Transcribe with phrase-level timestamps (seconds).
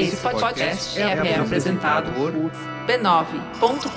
[0.00, 2.32] Esse podcast é, é apresentado por
[2.86, 3.90] b9.com.br.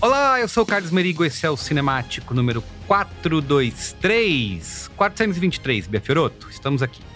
[0.00, 4.90] Olá, eu sou o Carlos Merigo, esse é o Cinemático número 423.
[4.96, 7.09] 423, Bia Fioroto, estamos aqui.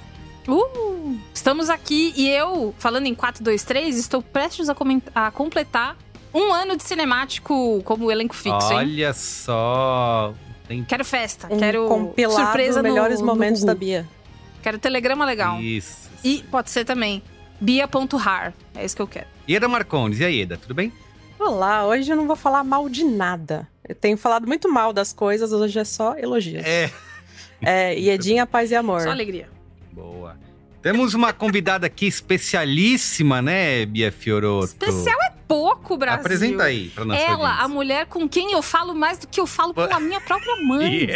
[0.46, 4.76] Uh, estamos aqui e eu, falando em 423, estou prestes a,
[5.14, 5.96] a completar
[6.32, 8.78] um ano de cinemático como elenco fixo, hein?
[8.78, 10.34] Olha só.
[10.68, 13.74] Tem Quero festa, Um quero compilado surpresa no- melhores no momentos Google.
[13.74, 14.08] da Bia.
[14.62, 15.60] Quero telegrama legal.
[15.60, 16.10] isso.
[16.22, 17.22] E pode ser também
[17.60, 19.26] bia.har, é isso que eu quero.
[19.48, 20.92] Ieda Marcones, e aí, Ieda, tudo bem?
[21.38, 23.68] Olá, hoje eu não vou falar mal de nada.
[23.86, 26.64] Eu tenho falado muito mal das coisas, hoje é só elogios.
[26.64, 26.90] É.
[27.60, 29.02] É, Iedinha, paz e amor.
[29.02, 29.48] Só alegria.
[29.94, 30.36] Boa.
[30.82, 34.66] Temos uma convidada aqui especialíssima, né, Bia Fioroto?
[34.66, 36.20] Especial é pouco, Brasil.
[36.20, 37.68] Apresenta aí pra nossa Ela, a audiência.
[37.68, 41.08] mulher com quem eu falo mais do que eu falo com a minha própria mãe.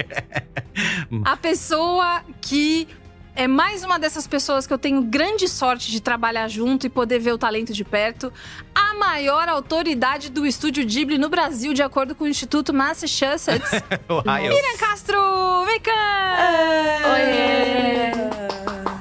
[1.25, 2.87] A pessoa que
[3.35, 7.19] é mais uma dessas pessoas que eu tenho grande sorte de trabalhar junto e poder
[7.19, 8.33] ver o talento de perto.
[8.75, 13.71] A maior autoridade do estúdio Ghibli no Brasil, de acordo com o Instituto Massachusetts.
[14.09, 14.49] Ohio.
[14.49, 16.39] Miriam Castro, vem cá!
[17.05, 18.48] Oi!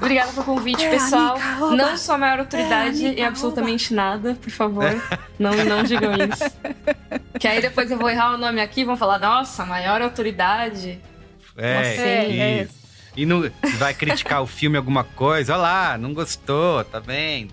[0.07, 1.35] Obrigada pelo convite, É, pessoal.
[1.35, 4.85] amiga, não sou a maior autoridade É, amiga, em absolutamente nada, por favor.
[5.37, 6.49] Não, não digam isso.
[7.39, 10.99] Que aí depois eu vou errar o nome aqui e vão falar, nossa, maior autoridade.
[11.57, 12.63] É, Você.
[12.63, 12.77] isso.
[13.15, 17.51] E não, vai criticar o filme alguma coisa, olha lá, não gostou, tá vendo?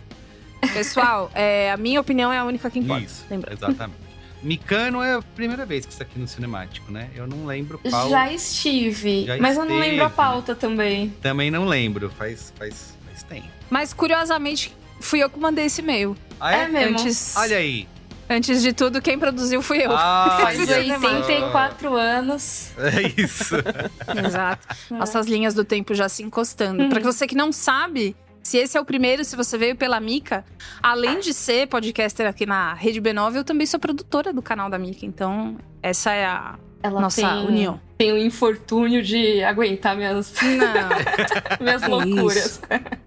[0.72, 3.03] Pessoal, é, a minha opinião é a única que importa.
[3.04, 3.53] Isso, Lembra?
[3.53, 4.03] exatamente.
[4.44, 7.09] Micano é a primeira vez que está aqui no Cinemático, né?
[7.16, 8.10] Eu não lembro qual.
[8.10, 10.15] Já estive, Já mas eu não lembro a esteve.
[10.15, 11.09] pauta também.
[11.22, 13.49] Também não lembro, faz, faz, faz tempo.
[13.71, 16.16] Mas curiosamente, fui eu que mandei esse e-mail.
[16.38, 16.99] Ah, É mesmo?
[16.99, 17.88] Antes, Olha aí.
[18.28, 19.93] antes de tudo, quem produziu fui eu.
[19.97, 21.06] Ah, Faz olha só.
[21.06, 22.69] 84 anos.
[22.76, 23.55] É isso.
[24.26, 24.66] Exato.
[24.91, 26.88] Nossas linhas do tempo já se encostando.
[26.91, 30.44] Pra você que não sabe, se esse é o primeiro, se você veio pela Mica,
[30.82, 34.78] além de ser podcaster aqui na Rede B9, eu também sou produtora do canal da
[34.78, 35.05] Mica.
[35.06, 37.81] Então, essa é a Ela nossa tem, união.
[37.97, 42.60] tem o infortúnio de aguentar minhas, Não, minhas É loucuras.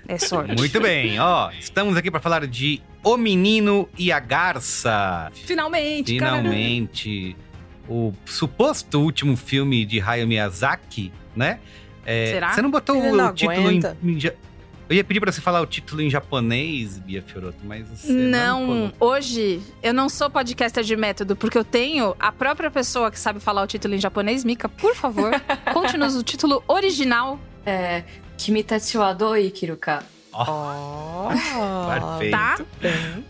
[0.07, 0.55] é sorte.
[0.57, 1.51] Muito bem, ó.
[1.51, 5.31] Estamos aqui para falar de O Menino e a Garça.
[5.45, 6.37] Finalmente, cara.
[6.37, 7.37] Finalmente.
[7.87, 11.59] O suposto último filme de Hayao Miyazaki, né?
[12.05, 12.53] É, Será?
[12.53, 13.97] Você não botou Ele o não título em, aguenta.
[14.03, 14.33] em ja-
[14.89, 18.67] Eu ia pedir pra você falar o título em japonês, Bia Fioroto, mas você não.
[18.67, 23.19] Não, hoje eu não sou podcaster de método, porque eu tenho a própria pessoa que
[23.19, 24.45] sabe falar o título em japonês.
[24.45, 25.31] Mika, por favor,
[25.73, 27.37] conte-nos o título original.
[27.65, 28.03] É,
[28.37, 30.03] Kimitachi wa doi kiruka.
[30.31, 31.29] Ó, Oh,
[32.19, 32.31] perfeito.
[32.31, 32.57] Tá?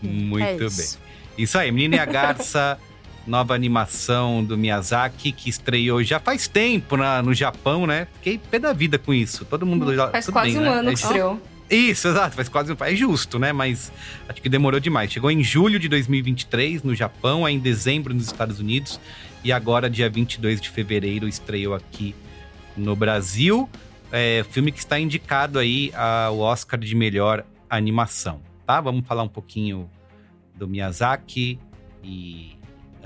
[0.02, 0.66] Muito é bem.
[0.66, 0.98] isso.
[1.36, 2.78] Isso aí, Menina e a Garça,
[3.28, 8.08] nova animação do Miyazaki, que estreou já faz tempo na, no Japão, né?
[8.14, 9.44] Fiquei pé da vida com isso.
[9.44, 10.08] Todo mundo já.
[10.08, 10.68] Faz quase bem, um né?
[10.70, 11.40] ano É que estreou.
[11.70, 12.76] Isso, exato, faz quase um.
[12.80, 13.52] É justo, né?
[13.52, 13.92] Mas
[14.28, 15.12] acho que demorou demais.
[15.12, 18.98] Chegou em julho de 2023 no Japão, aí em dezembro nos Estados Unidos.
[19.44, 22.14] E agora, dia 22 de fevereiro, estreou aqui
[22.76, 23.68] no Brasil.
[24.10, 28.80] É, filme que está indicado aí ao Oscar de melhor animação, tá?
[28.80, 29.90] Vamos falar um pouquinho
[30.54, 31.58] do Miyazaki
[32.02, 32.57] e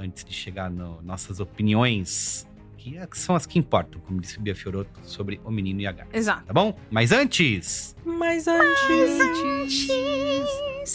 [0.03, 2.47] antes de chegar no nossas opiniões,
[2.77, 5.87] que é- que são as que importam, como disse Bia Fioroto, sobre O Menino e
[5.87, 6.45] a Garça, Exato.
[6.45, 6.77] tá bom?
[6.91, 9.89] Mas antes, Mas antes.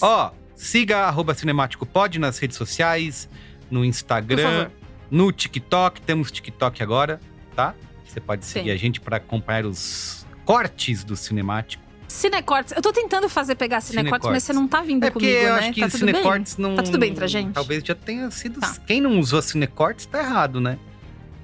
[0.01, 3.29] ó, siga arroba Cinemático Pod nas redes sociais,
[3.71, 4.69] no Instagram,
[5.09, 7.19] no TikTok, temos TikTok agora,
[7.55, 7.73] tá?
[8.05, 8.71] Você pode seguir Sim.
[8.71, 11.83] a gente para acompanhar os cortes do Cinemático.
[12.07, 12.73] Cinecortes.
[12.75, 14.43] Eu tô tentando fazer pegar Cinecortes, mas Cinecortes.
[14.43, 15.59] você não tá vindo É porque comigo, eu né?
[15.59, 16.15] acho que tá tudo bem?
[16.15, 16.75] Cinecortes não.
[16.75, 17.53] Tá tudo bem pra gente?
[17.53, 18.59] Talvez já tenha sido.
[18.59, 18.75] Tá.
[18.87, 20.77] Quem não usou Cinecortes tá errado, né?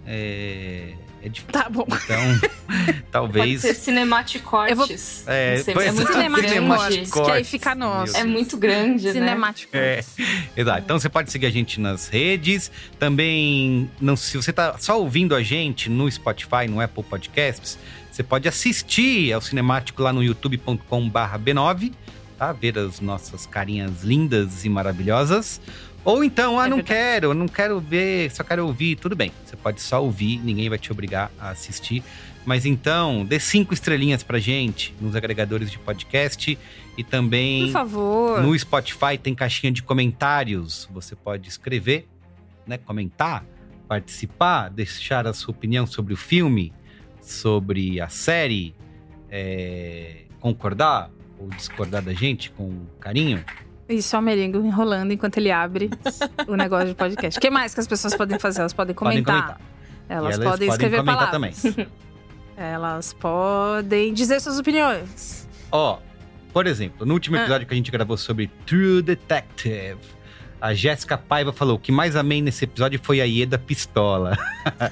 [0.06, 0.94] É.
[1.26, 1.54] É difícil.
[1.54, 1.86] Tá bom.
[1.88, 3.62] Então, Pode talvez.
[3.62, 5.24] ser Cinematicortes.
[5.26, 7.26] É, sei, pois é é, muito Cinematicortes, grande.
[7.26, 8.18] que aí fica nosso.
[8.18, 9.14] É muito grande, né?
[9.14, 9.72] Cinemático.
[9.74, 10.04] É,
[10.58, 10.82] exato.
[10.84, 12.70] Então você pode seguir a gente nas redes.
[13.00, 17.80] Também, não, se você tá só ouvindo a gente no Spotify, no Apple Podcasts,
[18.14, 21.92] você pode assistir ao Cinemático lá no youtube.com/barra B9,
[22.38, 22.52] tá?
[22.54, 25.60] Ver as nossas carinhas lindas e maravilhosas.
[26.06, 27.00] Ou então, ah, É não verdade.
[27.00, 28.98] quero, não quero ver, só quero ouvir.
[28.98, 32.04] Tudo bem, você pode só ouvir, ninguém vai te obrigar a assistir.
[32.46, 36.60] Mas então, dê cinco estrelinhas pra gente nos agregadores de podcast
[36.96, 38.44] e também Por favor.
[38.44, 40.88] no Spotify tem caixinha de comentários.
[40.94, 42.06] Você pode escrever,
[42.68, 43.44] né, comentar,
[43.88, 46.72] participar, deixar a sua opinião sobre o filme,
[47.24, 48.76] sobre a série,
[49.30, 51.10] é, concordar
[51.40, 53.44] ou discordar da gente com carinho.
[53.90, 55.90] Isso, é o Meringo enrolando enquanto ele abre
[56.48, 57.38] o negócio de podcast.
[57.38, 58.62] O que mais que as pessoas podem fazer?
[58.62, 59.58] Elas podem Podem comentar.
[59.58, 59.62] comentar.
[60.10, 61.62] Elas, E elas podem escrever comentar palavras.
[61.62, 61.88] também.
[62.56, 65.48] Elas podem dizer suas opiniões.
[65.72, 65.98] Ó,
[66.54, 67.40] por exemplo, no último Ah.
[67.42, 69.98] episódio que a gente gravou sobre True Detective,
[70.64, 74.38] a Jéssica Paiva falou: o que mais amei nesse episódio foi a Ieda Pistola.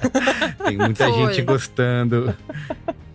[0.66, 1.14] Tem muita Foi.
[1.14, 2.36] gente gostando.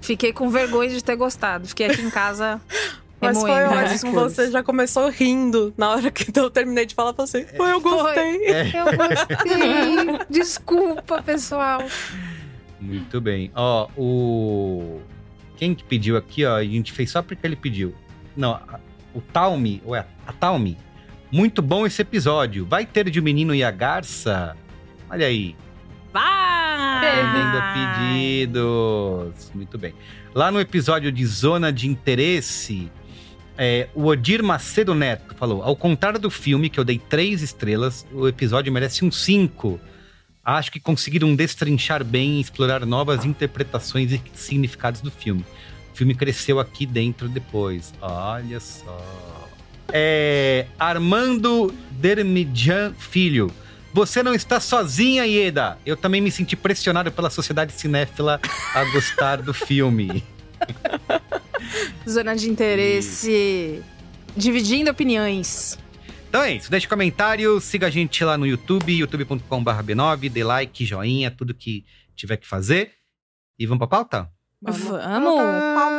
[0.02, 1.68] Fiquei com vergonha de ter gostado.
[1.68, 2.60] Fiquei aqui em casa
[3.22, 7.14] Mas foi as ótimo, você já começou rindo na hora que eu terminei de falar
[7.14, 7.46] pra você.
[7.46, 8.46] Foi, eu gostei.
[8.46, 8.72] É.
[8.74, 10.26] Eu gostei.
[10.30, 11.84] Desculpa, pessoal.
[12.80, 13.52] Muito bem.
[13.56, 15.02] Ó, o.
[15.58, 16.56] Quem que pediu aqui, ó?
[16.56, 17.94] A gente fez só porque ele pediu.
[18.36, 18.60] Não,
[19.14, 20.78] o Talmi, ou é a Talmi.
[21.32, 22.66] Muito bom esse episódio.
[22.66, 24.56] Vai ter de o menino e a garça?
[25.10, 25.56] Olha aí.
[26.14, 26.98] Vai!
[26.98, 29.52] Atendendo pedidos.
[29.54, 29.94] Muito bem.
[30.34, 32.90] Lá no episódio de Zona de Interesse,
[33.58, 38.06] é, o Odir Macedo Neto falou: ao contrário do filme, que eu dei três estrelas,
[38.12, 39.80] o episódio merece um cinco.
[40.44, 45.46] Acho que conseguiram destrinchar bem e explorar novas interpretações e significados do filme.
[45.92, 47.94] O filme cresceu aqui dentro depois.
[48.02, 49.37] Olha só.
[49.92, 53.52] É, Armando Dermidjan Filho.
[53.94, 55.78] Você não está sozinha, Ieda.
[55.86, 58.40] Eu também me senti pressionado pela sociedade cinéfila
[58.74, 60.24] a gostar do filme.
[62.08, 63.82] Zona de interesse.
[64.36, 65.80] Dividindo opiniões.
[66.30, 66.70] Então é isso.
[66.70, 71.86] Deixe comentário, siga a gente lá no YouTube, youtube.com.br B9, dê like, joinha, tudo que
[72.16, 72.92] tiver que fazer.
[73.58, 74.30] E vamos pra pauta?
[74.62, 75.97] Vamos!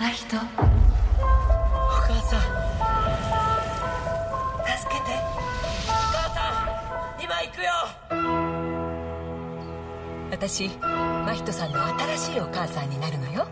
[0.00, 0.36] 真人。
[0.36, 0.40] お
[1.20, 2.40] 母さん。
[4.78, 5.12] 助けて。
[5.86, 6.40] お母さ
[7.18, 7.68] ん今行くよ。
[10.30, 13.46] 私真人さんの新しいお母さんになるのよ。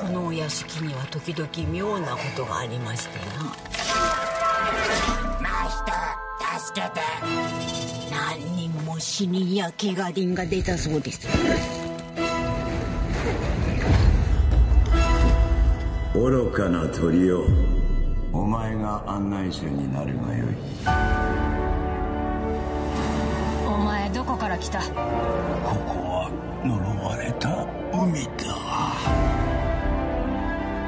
[0.00, 3.24] このお屋敷には時々妙なことがありましてな。
[5.40, 7.00] 真人助けて。
[8.10, 11.87] 何人も死人や怪我人が出たそうです。
[16.18, 17.44] 愚かな鳥よ。
[18.32, 20.48] お前が案内者になるがよい。
[23.64, 24.80] お前どこから来た？
[24.80, 24.86] こ
[25.86, 26.28] こは
[26.64, 26.76] 呪
[27.08, 28.30] われた海だ。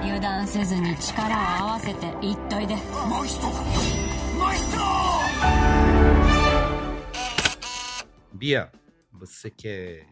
[0.02, 2.74] 油断せずに力を合わせて言っといで。
[2.74, 4.78] もう一度もう一度
[8.36, 8.68] Bia,
[9.16, 10.09] você que é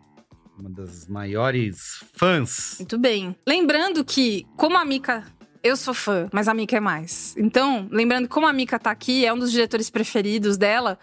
[0.59, 2.77] uma das maiores fãs.
[2.79, 3.37] Muito bem.
[3.47, 5.25] Lembrando que, como a Mika.
[5.63, 7.35] Eu sou fã, mas a Mika é mais.
[7.37, 10.99] Então, lembrando que como a Mika tá aqui, é um dos diretores preferidos dela.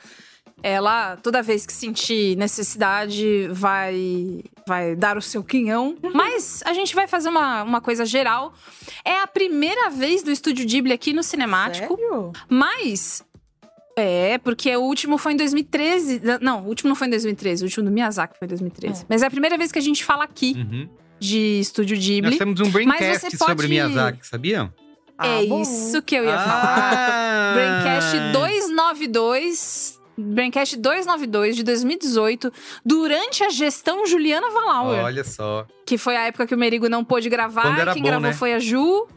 [0.63, 5.97] Ela, toda vez que sentir necessidade, vai vai dar o seu quinhão.
[6.13, 8.53] Mas a gente vai fazer uma, uma coisa geral.
[9.03, 11.95] É a primeira vez do Estúdio Ghibli aqui no Cinemático.
[11.95, 12.31] Sério?
[12.49, 13.23] Mas.
[13.97, 16.21] É, porque o último foi em 2013.
[16.41, 19.05] Não, o último não foi em 2013, o último do Miyazaki foi em 2013.
[19.07, 20.89] Mas é a primeira vez que a gente fala aqui Uhum.
[21.19, 22.29] de Estúdio Ghibli.
[22.31, 24.73] Nós temos um braincast pode- sobre Miyazaki, sabia?
[25.21, 25.61] é bom.
[25.61, 26.39] isso que eu ia Ah.
[26.39, 27.53] falar.
[27.53, 29.95] Braincast 292.
[30.17, 32.51] Braincast 292 de 2018,
[32.85, 35.03] durante a gestão Juliana Valauer.
[35.03, 35.67] Olha só.
[35.85, 37.93] Que foi a época que o Merigo não pôde gravar.
[37.93, 38.33] Quem bom, gravou né?
[38.33, 39.07] foi a Ju.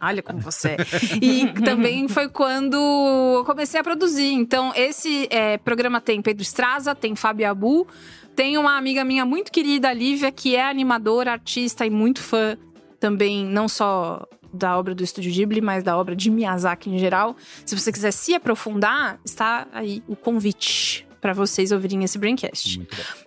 [0.00, 0.76] Olha como você é.
[1.20, 4.32] E também foi quando eu comecei a produzir.
[4.32, 7.86] Então, esse é, programa tem Pedro Estraza, tem Fábio Abu,
[8.34, 12.56] tem uma amiga minha muito querida, Lívia, que é animadora, artista e muito fã
[13.00, 17.36] também, não só da obra do Estúdio Ghibli, mas da obra de Miyazaki em geral.
[17.64, 22.80] Se você quiser se aprofundar, está aí o convite para vocês ouvirem esse Braincast.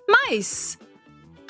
[0.08, 0.78] Mas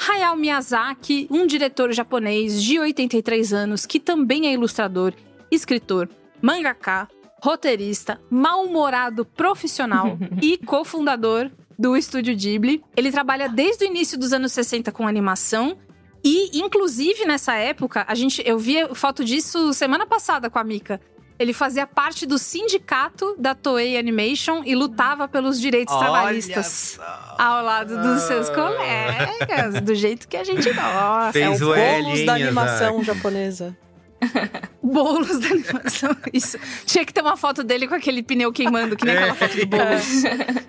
[0.08, 5.13] Hayao Miyazaki, um diretor japonês de 83 anos que também é ilustrador,
[5.51, 6.10] escritor,
[6.41, 7.10] mangaka,
[7.44, 12.82] roteirista, mal-humorado profissional e cofundador do estúdio Ghibli.
[12.96, 15.77] Ele trabalha desde o início dos anos 60 com animação
[16.24, 21.00] e, inclusive, nessa época, a gente, eu vi foto disso semana passada com a Mika.
[21.39, 27.00] Ele fazia parte do sindicato da Toei Animation e lutava pelos direitos trabalhistas
[27.38, 31.31] ao lado dos seus colegas, do jeito que a gente gosta.
[31.31, 33.77] Fez é o o L, bônus hein, da animação japonesa.
[34.84, 36.15] Bolos da animação.
[36.34, 36.58] Isso.
[36.86, 39.65] Tinha que ter uma foto dele com aquele pneu queimando, que nem aquela foto do
[39.65, 40.24] Boulos.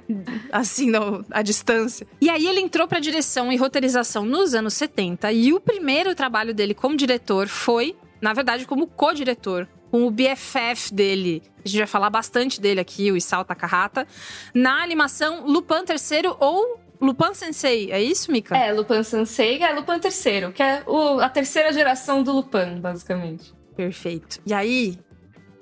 [0.52, 2.06] assim, no, à distância.
[2.20, 5.32] E aí ele entrou pra direção e roteirização nos anos 70.
[5.32, 9.66] E o primeiro trabalho dele como diretor foi, na verdade, como co-diretor.
[9.90, 11.42] Com o BFF dele.
[11.64, 14.06] A gente vai falar bastante dele aqui, o Isao Takahata.
[14.54, 17.90] Na animação Lupin III ou Lupin Sensei.
[17.90, 18.56] É isso, Mika?
[18.56, 23.52] É, Lupin Sensei é Lupin III, que é o- a terceira geração do Lupin, basicamente.
[23.76, 24.40] Perfeito.
[24.46, 24.98] E aí,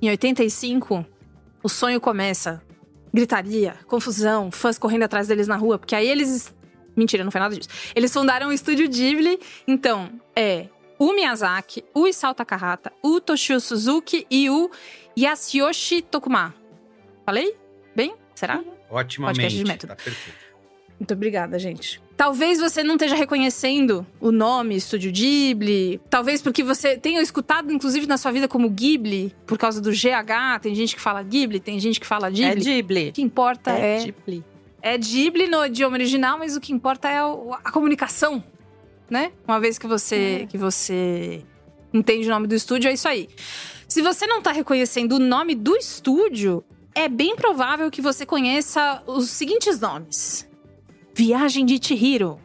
[0.03, 1.07] em 85,
[1.63, 2.61] o sonho começa.
[3.15, 6.55] Gritaria, confusão, fãs correndo atrás deles na rua, porque aí eles.
[6.95, 7.69] Mentira, não foi nada disso.
[7.95, 9.39] Eles fundaram o estúdio Ghibli.
[9.67, 10.67] Então, é
[10.99, 14.71] o Miyazaki, o Isao Takahata, o Toshio Suzuki e o
[15.17, 16.55] Yasuyoshi Tokuma.
[17.25, 17.55] Falei?
[17.95, 18.15] Bem?
[18.35, 18.59] Será?
[18.89, 19.57] Podcast Otimamente.
[19.57, 19.89] de método.
[19.91, 20.49] Tá perfeito.
[20.99, 22.03] Muito obrigada, gente.
[22.17, 26.01] Talvez você não esteja reconhecendo o nome Estúdio Ghibli.
[26.11, 30.61] Talvez porque você tenha escutado, inclusive, na sua vida como Ghibli, por causa do GH.
[30.61, 32.51] Tem gente que fala Ghibli, tem gente que fala Ghibli.
[32.51, 33.09] É Ghibli.
[33.11, 33.99] O que importa é.
[33.99, 34.45] É Ghibli.
[34.83, 38.43] É Ghibli no idioma original, mas o que importa é a comunicação,
[39.11, 39.33] né?
[39.47, 41.43] Uma vez que você, que você
[41.93, 43.29] entende o nome do estúdio, é isso aí.
[43.89, 46.63] Se você não tá reconhecendo o nome do estúdio,
[46.95, 50.49] é bem provável que você conheça os seguintes nomes:
[51.15, 52.39] Viagem de Chihiro,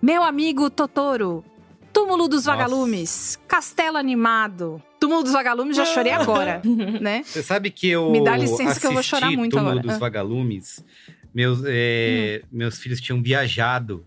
[0.00, 1.44] Meu Amigo Totoro,
[1.92, 2.56] Túmulo dos Nossa.
[2.56, 4.82] Vagalumes, Castelo Animado.
[5.00, 6.60] Túmulo dos Vagalumes, já chorei agora,
[7.00, 7.22] né?
[7.24, 8.10] Você sabe que eu.
[8.10, 9.86] Me dá licença que eu vou chorar muito Túmulo agora.
[9.86, 9.98] dos Ah.
[9.98, 10.84] Vagalumes.
[11.34, 12.48] Meus, é, Hum.
[12.50, 14.04] meus filhos tinham viajado.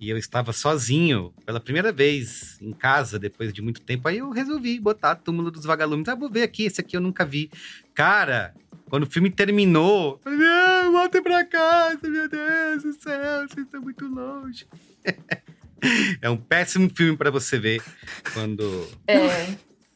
[0.00, 4.06] E eu estava sozinho pela primeira vez em casa, depois de muito tempo.
[4.06, 6.08] Aí eu resolvi botar Túmulo dos Vagalumes.
[6.08, 7.50] Ah, vou ver aqui, esse aqui eu nunca vi.
[7.94, 8.54] Cara,
[8.88, 14.06] quando o filme terminou, não, voltem pra casa, meu Deus do céu, vocês estão muito
[14.06, 14.66] longe.
[16.22, 17.82] é um péssimo filme pra você ver
[18.32, 18.88] quando.
[19.06, 19.18] É.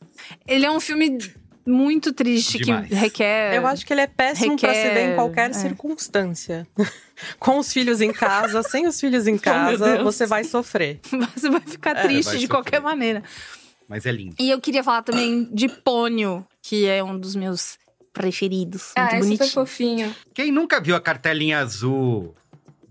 [0.47, 1.19] Ele é um filme
[1.67, 2.89] muito triste Demais.
[2.89, 3.55] que requer.
[3.55, 5.53] Eu acho que ele é péssimo pra se ver em requer- qualquer é.
[5.53, 6.67] circunstância.
[7.39, 10.03] Com os filhos em casa, sem os filhos em casa, Deus.
[10.05, 11.01] você vai sofrer.
[11.37, 13.23] Você vai ficar É, triste vai de qualquer maneira.
[13.89, 14.35] Mas é lindo.
[14.39, 17.79] E eu queria falar também de Pônio, que é um dos meus
[18.13, 18.93] preferidos.
[18.97, 19.49] Muito Ah, é super bonitinho.
[19.51, 20.17] fofinho.
[20.35, 22.35] Quem nunca viu a cartelinha azul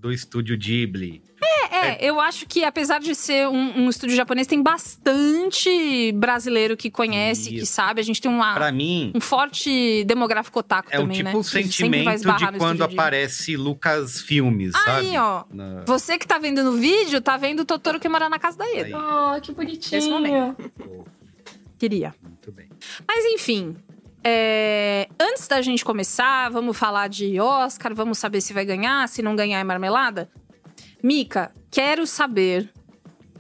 [0.01, 1.21] do estúdio Ghibli?
[1.73, 6.91] É, eu acho que apesar de ser um, um estúdio japonês, tem bastante brasileiro que
[6.91, 7.73] conhece, que Isso.
[7.73, 8.01] sabe.
[8.01, 11.33] A gente tem uma, Pra mim, um forte demográfico otaku é o também, tipo né?
[11.35, 15.07] Que sentimento de quando aparece Lucas Filmes, sabe?
[15.11, 15.43] Aí, ó.
[15.49, 18.57] Na- Você que tá vendo no vídeo, tá vendo o Totoro que mora na casa
[18.57, 18.97] da Eda.
[18.97, 19.97] Oh, que bonitinho.
[19.99, 20.71] Esse momento.
[21.79, 22.13] Queria.
[22.21, 22.67] Muito bem.
[23.07, 23.75] Mas enfim.
[24.23, 29.21] É, Antes da gente começar, vamos falar de Oscar, vamos saber se vai ganhar, se
[29.21, 30.29] não ganhar é marmelada.
[31.01, 32.71] Mika, quero saber.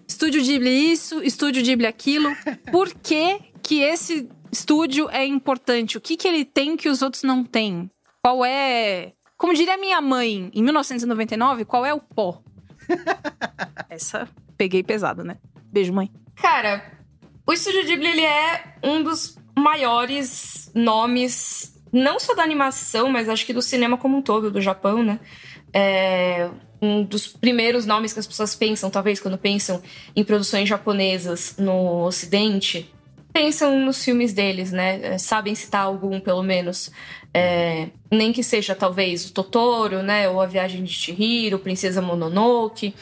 [0.07, 2.29] Estúdio Ghibli isso, Estúdio Ghibli aquilo.
[2.71, 5.97] Por que que esse estúdio é importante?
[5.97, 7.89] O que que ele tem que os outros não têm?
[8.21, 9.13] Qual é...
[9.37, 12.41] Como diria minha mãe, em 1999, qual é o pó?
[13.89, 15.37] Essa peguei pesado, né?
[15.71, 16.11] Beijo, mãe.
[16.35, 16.91] Cara,
[17.47, 23.45] o Estúdio Ghibli ele é um dos maiores nomes, não só da animação, mas acho
[23.45, 25.19] que do cinema como um todo, do Japão, né?
[25.73, 26.49] É
[26.81, 29.81] um dos primeiros nomes que as pessoas pensam, talvez, quando pensam
[30.15, 32.91] em produções japonesas no Ocidente,
[33.31, 35.13] pensam nos filmes deles, né?
[35.13, 36.91] É, Sabem citar algum, pelo menos.
[37.33, 40.27] É, nem que seja, talvez, o Totoro, né?
[40.27, 42.95] Ou A Viagem de Chihiro, Princesa Mononoke.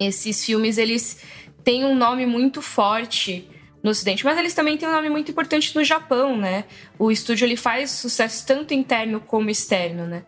[0.00, 1.22] Esses filmes, eles
[1.62, 3.46] têm um nome muito forte
[3.86, 4.24] no Ocidente.
[4.24, 6.64] Mas eles também têm um nome muito importante no Japão, né?
[6.98, 10.24] O estúdio ele faz sucesso tanto interno como externo, né?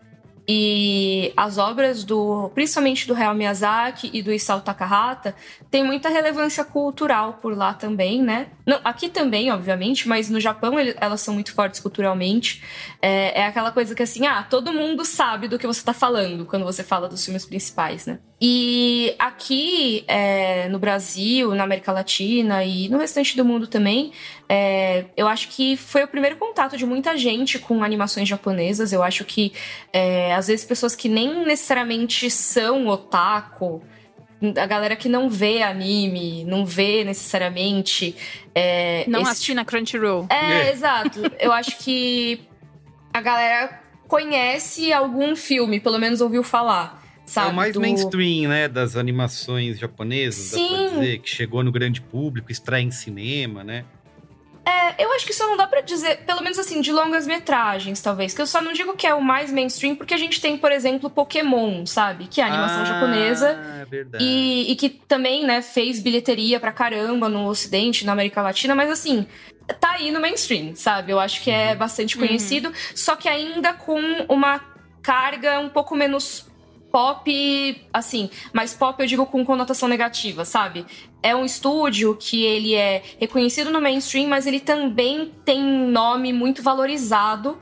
[0.51, 5.35] E as obras do, principalmente do Hayao Miyazaki e do Isao Takahata,
[5.69, 8.47] tem muita relevância cultural por lá também, né?
[8.65, 12.63] Não, aqui também, obviamente, mas no Japão ele, elas são muito fortes culturalmente.
[12.99, 16.47] É, é, aquela coisa que assim, ah, todo mundo sabe do que você tá falando
[16.47, 18.17] quando você fala dos filmes principais, né?
[18.41, 24.13] E aqui é, no Brasil, na América Latina e no restante do mundo também,
[24.51, 28.91] é, eu acho que foi o primeiro contato de muita gente com animações japonesas.
[28.91, 29.53] Eu acho que
[29.93, 33.83] é, às vezes pessoas que nem necessariamente são otaku,
[34.57, 38.15] a galera que não vê anime, não vê necessariamente.
[38.55, 39.31] É, não esse...
[39.31, 40.25] assiste na Crunchyroll.
[40.29, 41.21] É, é, exato.
[41.39, 42.41] Eu acho que
[43.13, 46.97] a galera conhece algum filme, pelo menos ouviu falar.
[47.23, 47.81] Sabe, é o mais do...
[47.81, 50.69] mainstream, né, das animações japonesas, Sim.
[50.69, 53.85] dá pra dizer, que chegou no grande público, extrai em cinema, né?
[54.65, 58.01] É, eu acho que isso não dá para dizer, pelo menos assim, de longas metragens,
[58.01, 58.33] talvez.
[58.33, 60.71] Que eu só não digo que é o mais mainstream, porque a gente tem, por
[60.71, 62.27] exemplo, Pokémon, sabe?
[62.27, 63.49] Que é a animação ah, japonesa.
[63.81, 64.23] É verdade.
[64.23, 68.89] E, e que também, né, fez bilheteria pra caramba no Ocidente, na América Latina, mas
[68.89, 69.25] assim,
[69.79, 71.11] tá aí no mainstream, sabe?
[71.11, 71.77] Eu acho que é uhum.
[71.77, 72.75] bastante conhecido, uhum.
[72.95, 74.61] só que ainda com uma
[75.01, 76.47] carga um pouco menos
[76.91, 80.85] pop, assim, mas pop eu digo com conotação negativa, sabe?
[81.21, 86.63] É um estúdio que ele é reconhecido no mainstream, mas ele também tem nome muito
[86.63, 87.57] valorizado,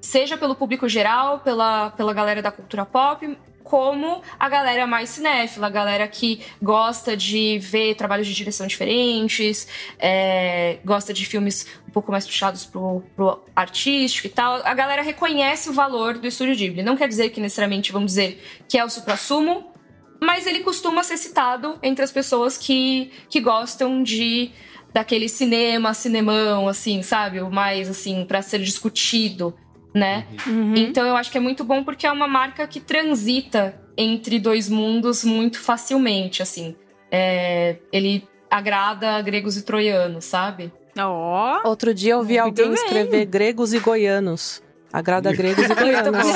[0.00, 5.66] seja pelo público geral, pela, pela galera da cultura pop, como a galera mais cinéfila,
[5.66, 9.66] a galera que gosta de ver trabalhos de direção diferentes,
[9.98, 14.60] é, gosta de filmes um pouco mais puxados pro, pro artístico e tal.
[14.64, 16.82] A galera reconhece o valor do Estúdio Ghibli.
[16.82, 19.73] Não quer dizer que necessariamente vamos dizer que é o supra-sumo,
[20.20, 24.50] mas ele costuma ser citado entre as pessoas que, que gostam de
[24.92, 27.40] daquele cinema, cinemão, assim, sabe?
[27.40, 29.52] O mais, assim, para ser discutido
[29.94, 30.26] né?
[30.46, 30.74] Uhum.
[30.74, 34.68] Então eu acho que é muito bom porque é uma marca que transita entre dois
[34.68, 36.74] mundos muito facilmente, assim.
[37.10, 40.72] É, ele agrada gregos e troianos, sabe?
[40.98, 42.74] Oh, Outro dia eu vi alguém bem.
[42.74, 44.60] escrever gregos e goianos.
[44.92, 46.26] Agrada gregos e goianos.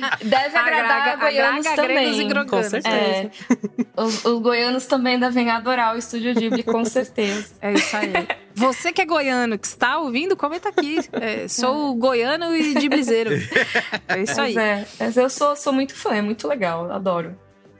[0.22, 2.20] Deve agradar Agraga, goianos também.
[2.20, 2.88] E com certeza.
[2.88, 3.30] É,
[3.96, 7.54] os, os, goianos também devem adorar o Estúdio Ghibli, com certeza.
[7.60, 8.12] É isso aí.
[8.54, 10.98] Você que é goiano, que está ouvindo, comenta aqui.
[11.12, 11.96] É, sou é.
[11.96, 13.30] goiano e diblizeiro.
[14.08, 14.54] É isso aí.
[14.54, 17.36] Mas, é, mas eu sou, sou muito fã, é muito legal, adoro.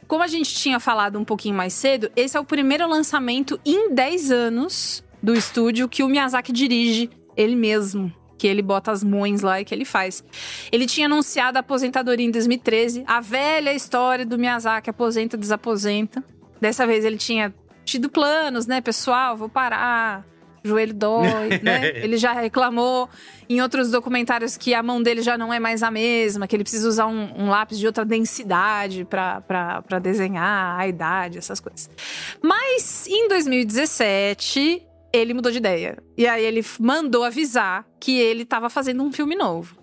[0.07, 3.95] Como a gente tinha falado um pouquinho mais cedo, esse é o primeiro lançamento em
[3.95, 8.13] 10 anos do estúdio que o Miyazaki dirige ele mesmo
[8.45, 10.23] que ele bota as mães lá e que ele faz.
[10.71, 16.23] Ele tinha anunciado a aposentadoria em 2013, a velha história do Miyazaki, aposenta, desaposenta.
[16.61, 17.55] Dessa vez ele tinha
[17.87, 20.27] tido planos, né, pessoal, vou parar,
[20.63, 21.89] joelho dói, né?
[22.05, 23.09] Ele já reclamou
[23.49, 26.65] em outros documentários que a mão dele já não é mais a mesma, que ele
[26.65, 31.89] precisa usar um, um lápis de outra densidade para desenhar a idade, essas coisas.
[32.43, 34.83] Mas em 2017,
[35.15, 35.97] ele mudou de ideia.
[36.17, 39.77] E aí ele mandou avisar que ele estava fazendo um filme novo.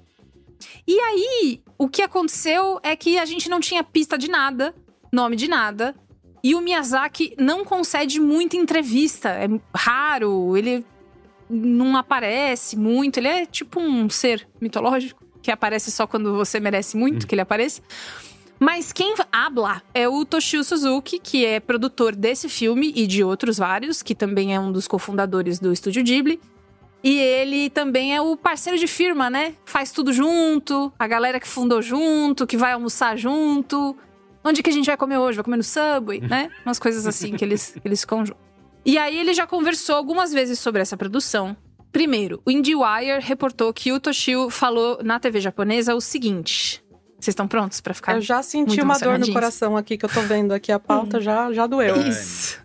[0.88, 4.76] E aí, o que aconteceu é que a gente não tinha pista de nada,
[5.12, 5.96] nome de nada.
[6.44, 9.30] E o Miyazaki não concede muita entrevista.
[9.30, 10.86] É raro, ele
[11.50, 13.18] não aparece muito.
[13.18, 17.28] Ele é tipo um ser mitológico que aparece só quando você merece muito hum.
[17.28, 17.82] que ele apareça.
[18.62, 23.58] Mas quem habla é o Toshio Suzuki, que é produtor desse filme e de outros
[23.58, 26.40] vários, que também é um dos cofundadores do Estúdio Ghibli.
[27.04, 29.56] E ele também é o parceiro de firma, né?
[29.66, 33.98] Faz tudo junto, a galera que fundou junto, que vai almoçar junto.
[34.44, 35.38] Onde que a gente vai comer hoje?
[35.38, 36.52] Vai comer no Subway, né?
[36.64, 38.44] Umas coisas assim que eles, que eles ficam juntos.
[38.86, 41.58] E aí ele já conversou algumas vezes sobre essa produção.
[41.92, 46.84] Primeiro, o IndieWire reportou que o Toshio falou na TV japonesa o seguinte:
[47.26, 48.16] vocês estão prontos para ficar?
[48.16, 51.22] Eu já senti uma dor no coração aqui que eu tô vendo aqui a pauta,
[51.22, 51.96] já, já doeu.
[52.08, 52.60] Isso.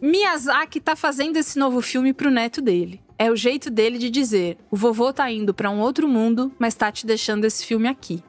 [0.00, 3.00] Miyazaki tá fazendo esse novo filme pro neto dele.
[3.18, 6.74] É o jeito dele de dizer: o vovô tá indo para um outro mundo, mas
[6.74, 8.22] tá te deixando esse filme aqui.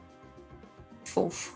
[1.04, 1.54] Fofo.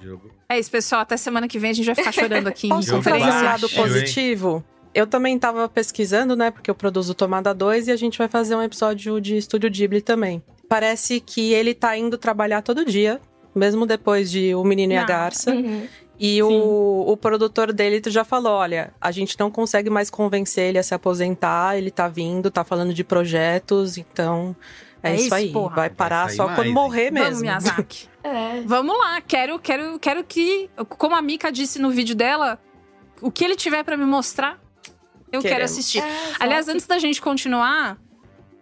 [0.48, 1.02] É isso, pessoal.
[1.02, 3.68] Até semana que vem a gente vai ficar chorando aqui Posso em fazer um lado
[3.70, 4.64] positivo?
[4.94, 6.50] Eu também tava pesquisando, né?
[6.50, 10.00] Porque eu produzo Tomada 2 e a gente vai fazer um episódio de Estúdio Ghibli
[10.00, 10.42] também.
[10.68, 13.20] Parece que ele tá indo trabalhar todo dia
[13.58, 15.52] mesmo depois de O Menino e a Garça.
[15.52, 15.86] Uhum.
[16.18, 20.78] E o, o produtor dele já falou: olha, a gente não consegue mais convencer ele
[20.78, 24.56] a se aposentar, ele tá vindo, tá falando de projetos, então
[25.02, 25.52] é, é isso, isso, aí.
[25.52, 25.76] Porra.
[25.76, 27.26] Vai parar Vai só mais, quando morrer mesmo.
[27.26, 28.08] Vamos, Miyazaki.
[28.24, 28.62] é.
[28.64, 32.58] Vamos lá, quero, quero, quero que, como a Mika disse no vídeo dela,
[33.20, 34.58] o que ele tiver para me mostrar,
[35.32, 35.72] Eu quero Queremos.
[35.72, 36.02] assistir.
[36.02, 37.98] É, Aliás, antes da gente continuar,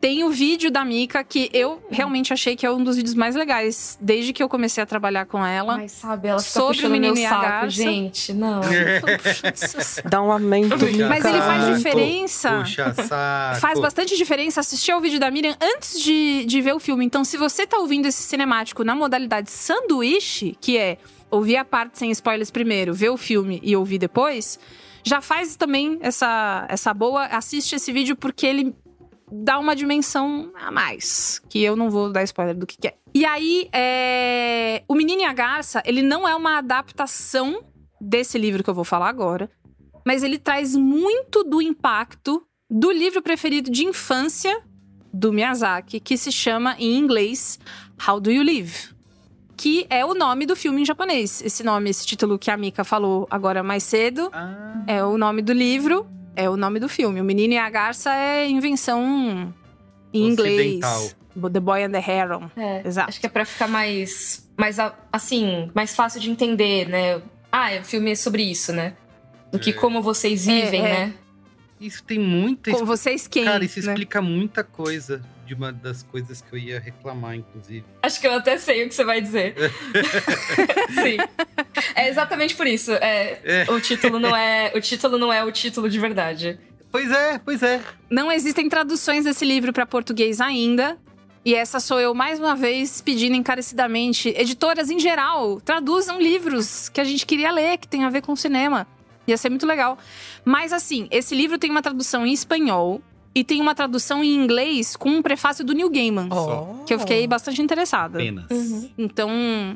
[0.04, 3.34] tem o vídeo da Mika que eu realmente achei que é um dos vídeos mais
[3.34, 5.78] legais desde que eu comecei a trabalhar com ela.
[5.78, 7.70] Mas sabe, ela fica Sobre o puxando menino meu e a saco, garça.
[7.70, 8.32] gente.
[8.34, 8.60] Não.
[10.04, 10.76] Dá um aumento.
[11.08, 12.58] Mas ele faz diferença.
[12.58, 13.60] Puxa saco.
[13.62, 17.02] Faz bastante diferença assistir ao vídeo da Miriam antes de, de ver o filme.
[17.02, 20.98] Então, se você tá ouvindo esse cinemático na modalidade sanduíche, que é
[21.30, 24.58] ouvir a parte sem spoilers primeiro, ver o filme e ouvir depois,
[25.02, 27.24] já faz também essa, essa boa.
[27.24, 28.74] Assiste esse vídeo porque ele
[29.42, 31.40] dá uma dimensão a mais.
[31.48, 32.94] Que eu não vou dar spoiler do que, que é.
[33.14, 34.82] E aí, é...
[34.88, 37.64] o Menino e a Garça, ele não é uma adaptação
[38.00, 39.50] desse livro que eu vou falar agora.
[40.06, 44.62] Mas ele traz muito do impacto do livro preferido de infância
[45.12, 47.58] do Miyazaki, que se chama em inglês
[48.06, 48.94] How Do You Live?
[49.56, 51.40] Que é o nome do filme em japonês.
[51.40, 55.40] Esse nome, esse título que a Mika falou agora mais cedo, Ah, é o nome
[55.40, 57.20] do livro, é o nome do filme.
[57.20, 59.52] O Menino e a Garça é invenção
[60.12, 61.02] em Ocidental.
[61.02, 61.16] inglês.
[61.52, 62.50] The Boy and the Heron.
[62.56, 63.08] É, Exato.
[63.08, 64.76] Acho que é pra ficar mais, mais,
[65.12, 67.20] assim, mais fácil de entender, né?
[67.50, 68.94] Ah, é, o filme é sobre isso, né?
[69.50, 69.72] Do que É.
[69.72, 71.06] como vocês vivem, É, é.
[71.06, 71.14] né?
[71.80, 72.70] Isso tem muita.
[72.70, 73.44] Com vocês quem?
[73.44, 73.92] Cara, isso né?
[73.92, 77.84] explica muita coisa de uma das coisas que eu ia reclamar, inclusive.
[78.02, 79.54] Acho que eu até sei o que você vai dizer.
[81.02, 81.16] Sim.
[81.94, 82.92] É exatamente por isso.
[82.92, 83.70] É, É.
[83.70, 84.72] O título não é.
[84.74, 86.58] O título não é o título de verdade.
[86.90, 87.80] Pois é, pois é.
[88.08, 90.96] Não existem traduções desse livro para português ainda.
[91.44, 94.30] E essa sou eu mais uma vez pedindo encarecidamente.
[94.30, 98.34] Editoras em geral, traduzam livros que a gente queria ler, que tem a ver com
[98.34, 98.86] cinema.
[99.26, 99.98] Ia ser muito legal.
[100.44, 103.02] Mas assim, esse livro tem uma tradução em espanhol
[103.34, 106.28] e tem uma tradução em inglês com um prefácio do Neil Gaiman.
[106.30, 106.84] Oh.
[106.84, 108.18] Que eu fiquei bastante interessada.
[108.18, 108.46] Apenas.
[108.96, 109.30] Então,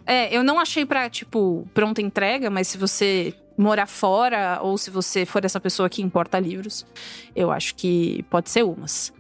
[0.07, 4.91] é, eu não achei pra, tipo, pronta entrega, mas se você morar fora ou se
[4.91, 6.87] você for essa pessoa que importa livros,
[7.35, 9.13] eu acho que pode ser umas.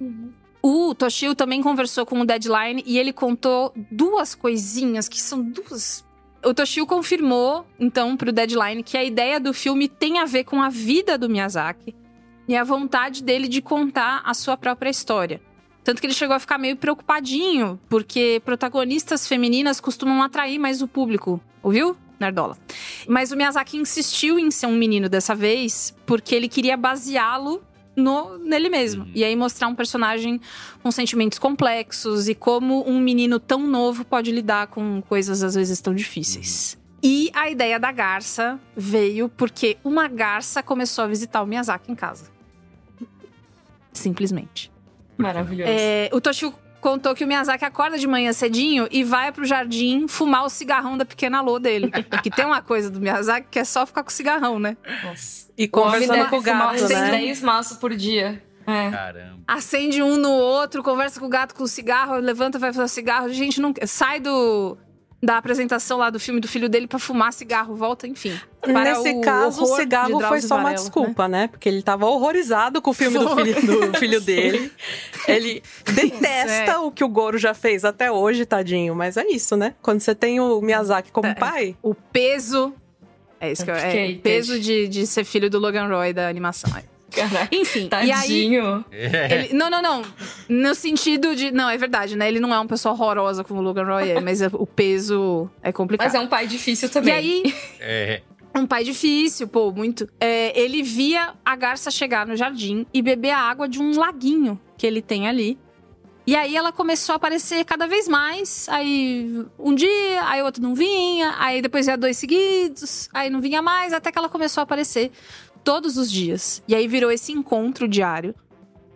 [0.62, 6.04] O Toshio também conversou com o Deadline e ele contou duas coisinhas que são duas.
[6.44, 10.62] O Toshio confirmou, então, pro Deadline que a ideia do filme tem a ver com
[10.62, 11.94] a vida do Miyazaki
[12.48, 15.40] e a vontade dele de contar a sua própria história.
[15.84, 20.88] Tanto que ele chegou a ficar meio preocupadinho, porque protagonistas femininas costumam atrair mais o
[20.88, 21.40] público.
[21.62, 21.96] Ouviu?
[22.18, 22.58] Nerdola.
[23.06, 27.62] Mas o Miyazaki insistiu em ser um menino dessa vez, porque ele queria baseá-lo
[27.96, 29.04] no, nele mesmo.
[29.04, 29.10] Uhum.
[29.14, 30.40] E aí mostrar um personagem
[30.82, 35.80] com sentimentos complexos e como um menino tão novo pode lidar com coisas às vezes
[35.80, 36.78] tão difíceis.
[37.02, 41.94] E a ideia da garça veio porque uma garça começou a visitar o Miyazaki em
[41.94, 42.37] casa.
[43.98, 44.70] Simplesmente.
[45.16, 45.70] Maravilhoso.
[45.70, 50.06] É, o Toshio contou que o Miyazaki acorda de manhã cedinho e vai pro jardim
[50.06, 51.90] fumar o cigarrão da pequena Lô dele.
[52.22, 54.76] que tem uma coisa do Miyazaki que é só ficar com o cigarrão, né?
[55.04, 55.48] Nossa.
[55.56, 57.10] E conversando com o gato, né?
[57.10, 58.42] 10 maços por dia.
[58.66, 58.90] É.
[58.90, 59.38] Caramba.
[59.46, 62.88] Acende um no outro, conversa com o gato com o cigarro, levanta, vai fazer o
[62.88, 63.28] cigarro.
[63.30, 64.76] Gente, não sai do
[65.20, 68.38] da apresentação lá do filme do filho dele pra fumar cigarro, volta, enfim.
[68.60, 71.48] Para Nesse o caso, o cigarro foi só uma Varela, desculpa, né?
[71.48, 74.70] Porque ele tava horrorizado com o filme do filho, do filho dele.
[75.26, 76.78] Ele detesta É.
[76.78, 78.94] o que o Goro já fez até hoje, tadinho.
[78.94, 79.74] Mas é isso, né?
[79.82, 81.34] Quando você tem o Miyazaki como Tá.
[81.34, 82.72] pai, O peso.
[83.40, 86.28] É isso que eu, é, o peso de, de ser filho do Logan Roy da
[86.28, 86.70] animação.
[87.10, 87.48] Caraca.
[87.54, 88.84] Enfim, e aí Tadinho.
[88.92, 89.34] É.
[89.46, 90.02] Ele- não, não, não.
[90.48, 91.50] No sentido de.
[91.50, 92.28] Não, é verdade, né?
[92.28, 95.50] Ele não é uma pessoa horrorosa como o Logan Roy é, mas é- o peso
[95.62, 96.06] é complicado.
[96.06, 97.14] Mas é um pai difícil também.
[97.14, 98.22] E aí, É.
[98.54, 100.08] um pai difícil, pô, muito.
[100.20, 104.60] É, ele via a garça chegar no jardim e beber a água de um laguinho
[104.76, 105.58] que ele tem ali.
[106.26, 108.68] E aí ela começou a aparecer cada vez mais.
[108.68, 113.62] Aí um dia, aí outro não vinha, aí depois ia dois seguidos, aí não vinha
[113.62, 115.10] mais, até que ela começou a aparecer
[115.64, 116.62] todos os dias.
[116.68, 118.34] E aí virou esse encontro diário.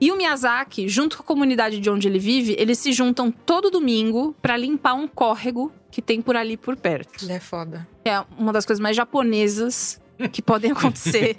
[0.01, 3.71] E o Miyazaki, junto com a comunidade de onde ele vive, eles se juntam todo
[3.71, 7.87] domingo pra limpar um córrego que tem por ali por perto ele é foda.
[8.05, 10.01] é uma das coisas mais japonesas
[10.33, 11.37] que podem acontecer,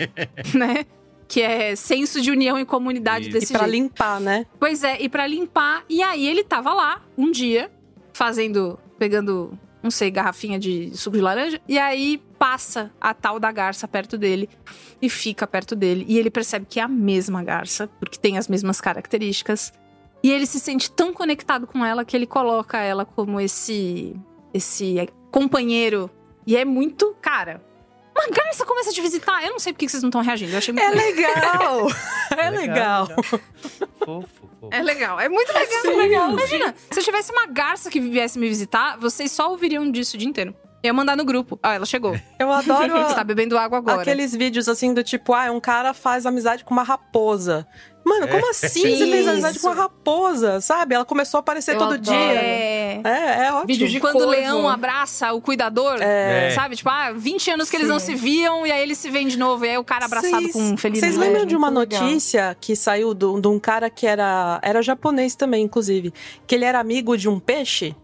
[0.55, 0.85] né?
[1.27, 3.39] Que é senso de união e comunidade Isso.
[3.39, 3.81] desse E pra jeito.
[3.83, 4.45] limpar, né?
[4.59, 5.83] Pois é, e pra limpar.
[5.89, 7.71] E aí ele tava lá um dia,
[8.13, 11.61] fazendo, pegando, não sei, garrafinha de suco de laranja.
[11.67, 14.49] E aí passa a tal da garça perto dele
[15.01, 16.05] e fica perto dele.
[16.07, 19.73] E ele percebe que é a mesma garça, porque tem as mesmas características.
[20.23, 24.15] E ele se sente tão conectado com ela que ele coloca ela como esse
[24.53, 26.09] esse companheiro.
[26.47, 27.61] E é muito, cara.
[28.15, 29.43] Uma garça começa a te visitar.
[29.43, 30.51] Eu não sei por que vocês não estão reagindo.
[30.51, 31.87] Eu achei muito É legal!
[32.37, 33.07] é legal.
[33.07, 33.39] Fofo,
[34.05, 34.69] fofo.
[34.71, 35.81] É legal, é muito legal.
[35.81, 39.89] Sim, legal, Imagina, se eu tivesse uma garça que viesse me visitar, vocês só ouviriam
[39.91, 40.55] disso o dia inteiro.
[40.81, 41.57] Eu ia mandar no grupo.
[41.63, 42.13] Ah, ela chegou.
[42.37, 44.01] Eu adoro Você tá bebendo água agora.
[44.01, 47.65] aqueles vídeos assim do tipo, ah, um cara faz amizade com uma raposa.
[48.05, 48.49] Mano, como É.
[48.49, 48.97] assim Sim.
[48.97, 50.59] você fez amizade com uma raposa?
[50.59, 50.93] Sabe?
[50.93, 52.01] Ela começou a aparecer Eu todo adoro.
[52.01, 52.13] dia.
[52.33, 52.72] É.
[53.03, 53.67] É, é ótimo.
[53.67, 56.51] Vídeo de Quando o leão abraça o cuidador, É.
[56.51, 56.75] sabe?
[56.75, 57.93] Tipo, ah, 20 anos que eles Sim.
[57.93, 59.65] não se viam e aí eles se veem de novo.
[59.65, 62.01] E aí o cara abraçado Vocês- com um feliz Vocês lembram de uma legal.
[62.03, 66.13] notícia que saiu do- de um cara que era, era japonês também, inclusive,
[66.45, 67.95] que ele era amigo de um peixe?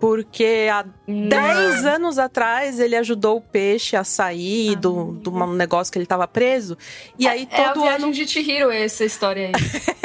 [0.00, 5.92] Porque há 10 anos atrás ele ajudou o peixe a sair do, de um negócio
[5.92, 6.76] que ele tava preso.
[7.16, 8.12] E aí É a todo viagem ano.
[8.12, 9.52] de Chihiro essa história aí.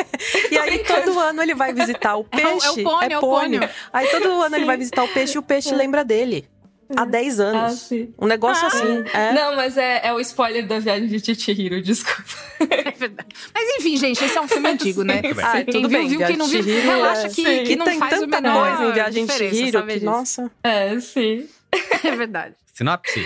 [0.51, 2.83] E aí todo ano ele vai visitar o É o- é o peixe.
[2.83, 3.59] pônei, é o pônei.
[3.93, 6.47] Aí todo ano ele vai visitar o peixe e o peixe lembra dele.
[6.95, 7.79] Há 10 Ah, anos.
[7.81, 8.13] sim.
[8.17, 9.03] Um negócio assim.
[9.13, 9.33] É.
[9.33, 12.23] Não, mas é, é o spoiler da viagem de Chihiro, desculpa.
[12.61, 13.27] É verdade.
[13.53, 15.21] Mas enfim, gente, esse é um filme antigo, né?
[15.21, 16.25] Sim, Ah, Quem tudo viu, bem, viu.
[16.25, 17.29] Quem não viu, Chihiro, relaxa é.
[17.29, 17.63] que, Sim.
[17.65, 20.49] que não tem faz o tanta menor coisa em Viagem de Chihiro que, nossa.
[20.63, 21.49] É, sim.
[22.05, 22.55] É verdade.
[22.73, 23.21] Sinopse.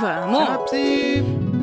[0.00, 0.70] Vamos.
[0.70, 1.53] Sinopse.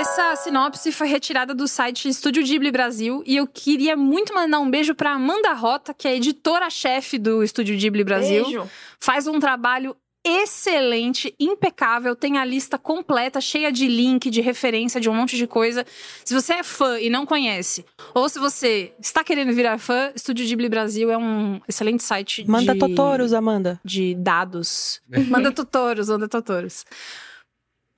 [0.00, 4.70] Essa sinopse foi retirada do site Estúdio Ghibli Brasil e eu queria muito mandar um
[4.70, 8.44] beijo pra Amanda Rota, que é editora-chefe do Estúdio Ghibli Brasil.
[8.44, 8.70] Beijo.
[8.98, 15.10] Faz um trabalho excelente, impecável, tem a lista completa, cheia de link, de referência, de
[15.10, 15.84] um monte de coisa.
[16.24, 17.84] Se você é fã e não conhece,
[18.14, 22.72] ou se você está querendo virar fã, Estúdio Ghibli Brasil é um excelente site Manda
[22.72, 23.78] de Totoros, Amanda.
[23.84, 25.02] de dados.
[25.28, 26.86] manda tutoros, manda tutoros.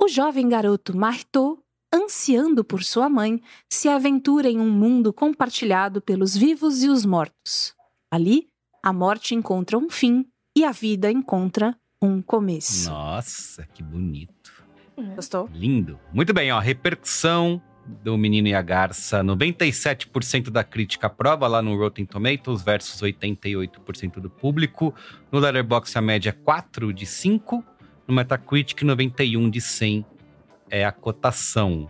[0.01, 1.62] O jovem garoto Marto,
[1.93, 7.75] ansiando por sua mãe, se aventura em um mundo compartilhado pelos vivos e os mortos.
[8.11, 8.47] Ali,
[8.83, 10.25] a morte encontra um fim
[10.57, 12.91] e a vida encontra um começo.
[12.91, 14.53] Nossa, que bonito.
[15.15, 15.49] Gostou?
[15.53, 15.99] Lindo.
[16.13, 16.59] Muito bem, ó.
[16.59, 19.23] Repercussão do Menino e a Garça.
[19.23, 24.95] 97% da crítica aprova lá no Rotten Tomatoes versus 88% do público.
[25.31, 27.65] No Letterboxd a média é 4 de 5.
[28.07, 30.05] No Metacritic 91 de 100
[30.73, 31.89] é a cotação.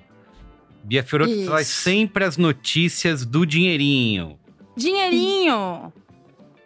[0.83, 1.47] Bia Fiorotto Isso.
[1.47, 4.37] traz sempre as notícias do dinheirinho.
[4.77, 5.93] Dinheirinho!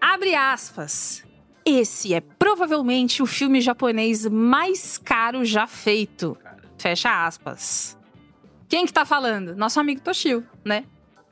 [0.01, 1.23] Abre aspas.
[1.65, 6.37] Esse é provavelmente o filme japonês mais caro já feito.
[6.79, 7.99] Fecha aspas.
[8.69, 9.55] Quem que tá falando?
[9.55, 10.85] Nosso amigo Toshio, né?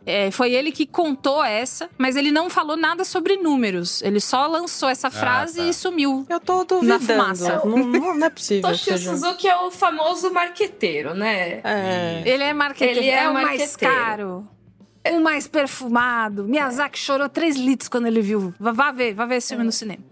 [0.06, 4.02] É, foi ele que contou essa, mas ele não falou nada sobre números.
[4.02, 5.64] Ele só lançou essa frase tá.
[5.64, 6.26] e sumiu.
[6.28, 7.04] Eu tô Na duvidando.
[7.06, 7.62] fumaça.
[7.64, 7.76] Não,
[8.14, 8.70] não, é possível.
[8.70, 8.98] que Toshio.
[8.98, 11.60] Suzuki é o famoso marqueteiro, né?
[11.64, 12.22] É.
[12.26, 13.00] Ele é marqueteiro.
[13.00, 14.46] Ele é o mais caro.
[15.10, 16.44] O mais perfumado.
[16.44, 18.54] Miyazaki chorou 3 litros quando ele viu.
[18.58, 19.56] Vá, ver, vá ver esse É.
[19.56, 20.02] filme no cinema.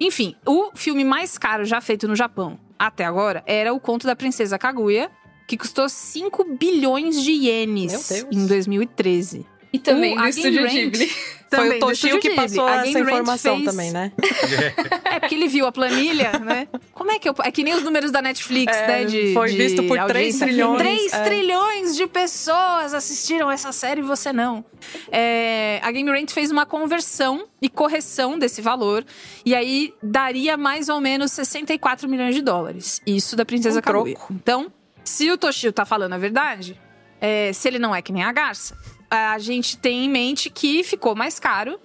[0.00, 4.14] Enfim, o filme mais caro já feito no Japão até agora era O Conto da
[4.14, 5.10] Princesa Kaguya,
[5.46, 9.46] que custou 5 bilhões de ienes em 2013.
[9.72, 11.06] E também O do Estúdio Rand Ghibli.
[11.48, 14.10] Foi também o do Toshio que passou Agen essa informação fez- também, né?
[15.04, 16.66] É, porque ele viu a planilha, né?
[16.92, 17.34] Como é que eu.
[17.44, 19.04] É que nem os números da Netflix, É, né?
[19.04, 20.40] De, foi de visto por audiência.
[20.44, 21.20] 3 trilhões, 3 é.
[21.24, 24.64] trilhões de pessoas assistiram essa série e você não.
[25.10, 29.04] É, a Game Rant fez uma conversão e correção desse valor.
[29.44, 33.00] E aí daria mais ou menos 64 milhões de dólares.
[33.06, 34.14] Isso da Princesa Um Kaguya.
[34.16, 34.32] troco.
[34.32, 34.72] Então,
[35.08, 36.80] se o Toshio tá falando a verdade,
[37.20, 38.76] é, se ele não é que nem a Garça,
[39.10, 41.80] a gente tem em mente que ficou mais caro.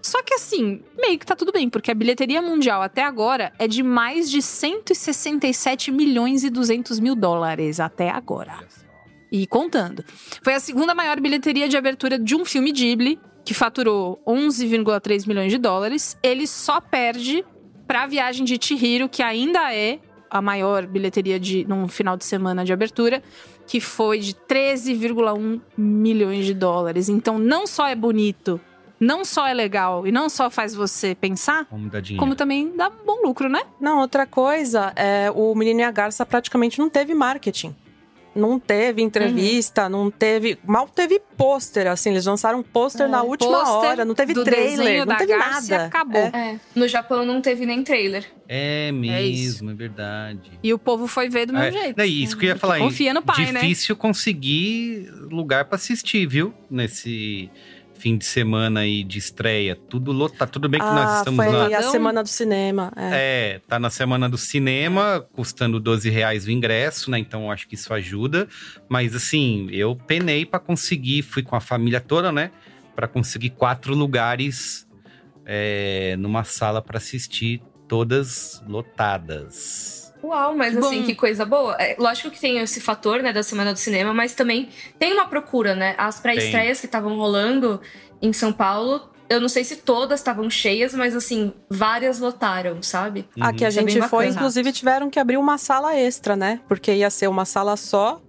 [0.00, 3.66] Só que assim, meio que tá tudo bem, porque a bilheteria mundial até agora é
[3.66, 8.58] de mais de 167 milhões e 200 mil dólares até agora.
[9.30, 10.04] E contando.
[10.42, 15.50] Foi a segunda maior bilheteria de abertura de um filme Ghibli, que faturou 11,3 milhões
[15.50, 16.16] de dólares.
[16.22, 17.44] Ele só perde
[17.86, 19.98] pra Viagem de Chihiro, que ainda é
[20.30, 23.22] a maior bilheteria de num final de semana de abertura,
[23.66, 27.08] que foi de 13,1 milhões de dólares.
[27.08, 28.60] Então não só é bonito,
[29.00, 32.20] não só é legal e não só faz você pensar, Como dar dinheiro.
[32.20, 33.62] como também dá bom lucro, né?
[33.80, 37.74] Não, outra coisa, é, o Menino e a Garça praticamente não teve marketing.
[38.38, 40.58] Não teve entrevista, não teve.
[40.64, 42.10] Mal teve pôster, assim.
[42.10, 44.04] Eles lançaram um pôster na última Pôster hora.
[44.04, 45.84] Não teve do trailer, não teve nada.
[45.86, 46.20] acabou.
[46.32, 46.52] É.
[46.54, 46.60] É.
[46.74, 48.24] No Japão não teve nem trailer.
[48.48, 50.52] É mesmo, é, verdade.
[50.62, 51.96] E o povo foi ver do É, mesmo jeito.
[51.98, 52.78] não, e isso que eu ia falar.
[52.78, 53.60] Confia no pai, né?
[53.60, 56.54] Difícil conseguir lugar pra assistir, viu?
[56.70, 57.50] Nesse
[57.98, 59.74] fim de semana aí de estreia.
[59.76, 60.50] Tudo lotado.
[60.50, 61.78] Tudo bem que nós Ah, estamos foi na.
[61.78, 62.92] a semana do cinema.
[62.96, 63.10] É.
[63.56, 67.18] É, tá na semana do cinema, custando 12 reais o ingresso, né?
[67.18, 68.48] Então acho que isso ajuda.
[68.88, 72.50] Mas assim, eu penei pra conseguir, fui com a família toda, né?
[72.94, 74.86] Pra conseguir quatro lugares
[75.46, 80.07] é, numa sala pra assistir, todas lotadas.
[80.22, 81.76] Uau, mas Que assim, que coisa boa.
[81.78, 85.28] É, lógico que tem esse fator, né, da Semana do Cinema, mas também tem uma
[85.28, 85.94] procura, né?
[85.96, 87.80] As pré-estreias que estavam rolando
[88.20, 93.28] em São Paulo Eu não sei se todas estavam cheias, mas assim, várias lotaram, sabe?
[93.38, 94.26] A que a é gente foi, bacana.
[94.30, 96.60] inclusive, tiveram que abrir uma sala extra, né?
[96.66, 98.22] Porque ia ser uma sala só.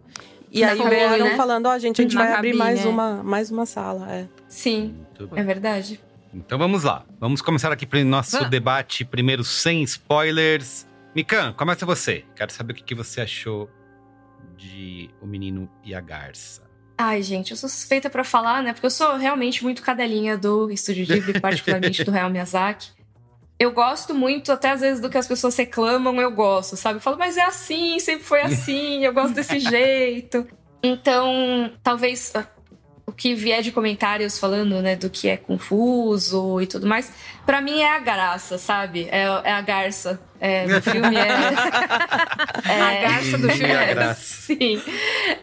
[0.51, 1.37] E Na aí vieram né?
[1.37, 2.87] falando, ó, gente, a gente Na vai abrir mais é.
[2.89, 4.11] uma, mais uma sala.
[4.11, 4.25] É.
[4.49, 4.93] Sim,
[5.35, 6.01] é verdade.
[6.33, 7.05] Então vamos lá.
[7.19, 8.49] Vamos começar aqui para o nosso Vamos.
[8.49, 10.85] debate, primeiro sem spoilers.
[11.15, 12.25] Mikan, começa você.
[12.35, 13.69] Quero saber o que você achou
[14.55, 16.69] de O Menino e a Garça.
[16.97, 18.73] Ai, gente, eu sou suspeita pra falar, né?
[18.73, 22.91] Porque eu sou realmente muito cadelinha do Estúdio Ghibli, particularmente do Hayao Miyazaki.
[23.57, 26.97] Eu gosto muito, até às vezes, do que as pessoas reclamam, eu gosto, sabe?
[26.97, 30.47] Eu falo, mas é assim, sempre foi assim, eu gosto desse jeito.
[30.83, 32.45] Então, talvez ah,
[33.09, 37.11] o que vier de comentários falando, né, do que é confuso e tudo mais,
[37.43, 39.07] pra mim é a graça, sabe?
[39.11, 41.15] É, é a garça é, do filme.
[41.15, 41.29] É,
[42.69, 44.21] A garça do filme a é graça.
[44.45, 44.81] Sim.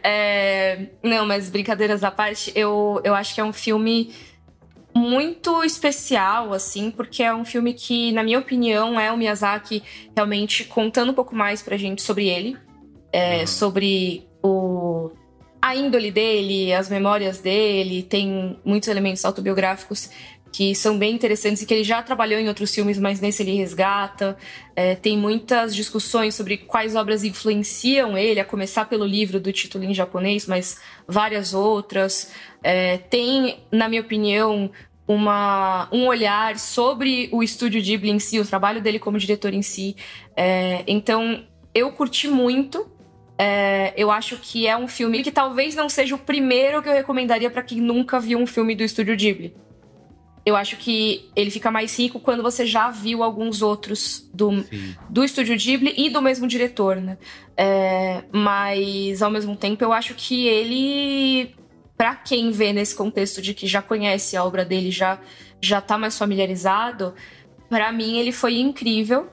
[0.03, 4.15] É, Não, mas brincadeiras à parte, eu, eu acho que é um filme
[4.95, 9.83] muito especial, assim, porque é um filme que, na minha opinião, é o Miyazaki
[10.15, 12.57] realmente contando um pouco mais pra gente sobre ele,
[13.13, 15.11] é, sobre o
[15.67, 20.09] a índole dele, as memórias dele, tem muitos elementos autobiográficos
[20.53, 23.57] que são bem interessantes e que ele já trabalhou em outros filmes, mas nesse ele
[23.57, 24.37] resgata.
[24.77, 29.83] É, tem muitas discussões sobre quais obras influenciam ele, a começar pelo livro do título
[29.83, 32.33] em japonês, mas várias outras.
[32.63, 34.71] É, tem, na minha opinião,
[35.07, 39.63] uma, um olhar sobre o estúdio Ghibli em si, o trabalho dele como diretor em
[39.63, 39.97] si.
[40.37, 42.96] É, então, eu curti muito.
[43.39, 46.93] É, eu acho que é um filme que talvez não seja o primeiro que eu
[46.93, 49.55] recomendaria pra quem nunca viu um filme do estúdio Ghibli.
[50.45, 54.95] Eu acho que ele fica mais rico quando você já viu alguns outros do, Sim.
[55.11, 57.19] do estúdio Ghibli e do mesmo diretor, né?
[57.57, 61.53] É, mas, ao mesmo tempo, eu acho que ele,
[61.97, 65.19] pra quem vê nesse contexto de que já conhece a obra dele, já,
[65.61, 67.13] já tá mais familiarizado,
[67.69, 69.29] pra mim ele foi incrível.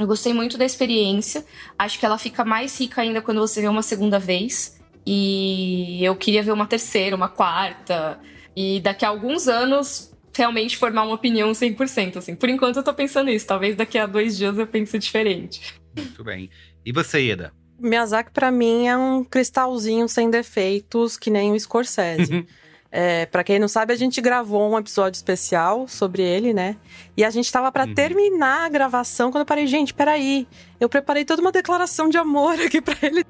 [0.00, 1.44] Eu gostei muito da experiência.
[1.78, 4.80] Acho que ela fica mais rica ainda quando você vê uma segunda vez.
[5.06, 8.18] E eu queria ver uma terceira, uma quarta.
[8.56, 12.16] E daqui a alguns anos, realmente formar uma opinião 100%.
[12.16, 12.34] Assim.
[12.34, 13.46] Por enquanto eu tô pensando isso.
[13.46, 15.74] Talvez daqui a dois dias eu pense diferente.
[15.94, 16.48] Muito bem.
[16.84, 17.52] E você, Ieda?
[17.78, 22.46] Miyazaki, pra mim, é um cristalzinho sem defeitos, que nem o Scorsese.
[22.92, 26.76] É, para quem não sabe, a gente gravou um episódio especial sobre ele, né?
[27.16, 27.94] E a gente tava pra Uhum.
[27.94, 30.46] terminar a gravação quando eu parei, gente, peraí.
[30.80, 33.24] Eu preparei toda uma declaração de amor aqui pra ele.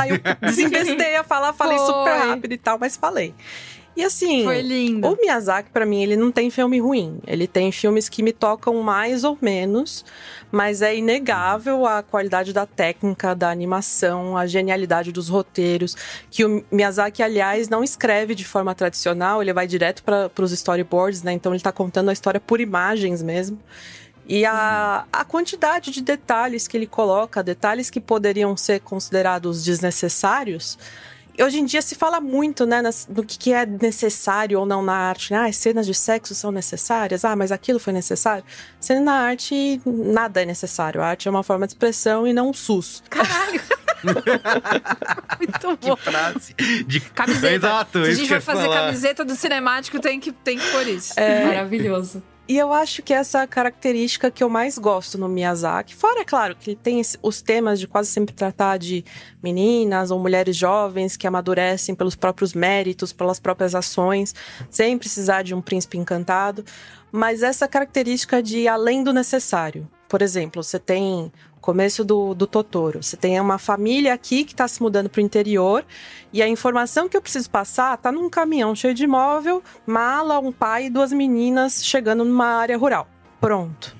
[0.00, 1.86] Aí eu desinvestei a falar, falei Foi.
[1.86, 3.32] super rápido e tal, mas falei.
[3.96, 5.08] E assim, Foi lindo.
[5.08, 7.18] o Miyazaki, pra mim, ele não tem filme ruim.
[7.26, 10.04] Ele tem filmes que me tocam mais ou menos,
[10.52, 15.96] mas é inegável a qualidade da técnica, da animação, a genialidade dos roteiros.
[16.30, 21.22] Que o Miyazaki, aliás, não escreve de forma tradicional, ele vai direto para os storyboards,
[21.22, 21.32] né?
[21.32, 23.58] Então ele tá contando a história por imagens mesmo.
[24.28, 30.76] E a, a quantidade de detalhes que ele coloca, detalhes que poderiam ser considerados desnecessários,
[31.38, 34.94] Hoje em dia se fala muito, né, no que que é necessário ou não na
[34.94, 35.34] arte.
[35.34, 37.24] Ah, as cenas de sexo são necessárias.
[37.24, 38.44] Ah, mas aquilo foi necessário.
[38.80, 41.02] Sendo na arte, nada é necessário.
[41.02, 43.02] A arte é uma forma de expressão e não um SUS.
[43.10, 43.60] Caralho.
[45.38, 45.96] Muito bom.
[45.96, 46.54] Frase.
[46.86, 47.00] De...
[47.00, 47.54] Camiseta.
[47.54, 48.86] Exato, Se a gente que vai fazer falar.
[48.86, 51.14] camiseta do cinemático, tem que, tem que pôr isso.
[51.18, 52.22] Maravilhoso.
[52.48, 55.96] E eu acho que essa é característica que eu mais gosto no Miyazaki.
[55.96, 59.04] Fora, é claro, que ele tem os temas de quase sempre tratar de
[59.42, 64.32] meninas ou mulheres jovens que amadurecem pelos próprios méritos, pelas próprias ações,
[64.70, 66.64] sem precisar de um príncipe encantado.
[67.10, 69.88] Mas essa característica de além do necessário.
[70.08, 71.32] Por exemplo, você tem
[71.66, 73.02] começo do, do Totoro.
[73.02, 75.84] Você tem uma família aqui que está se mudando para o interior
[76.32, 80.52] e a informação que eu preciso passar tá num caminhão cheio de móvel, mala, um
[80.52, 83.08] pai e duas meninas chegando numa área rural.
[83.40, 83.95] Pronto.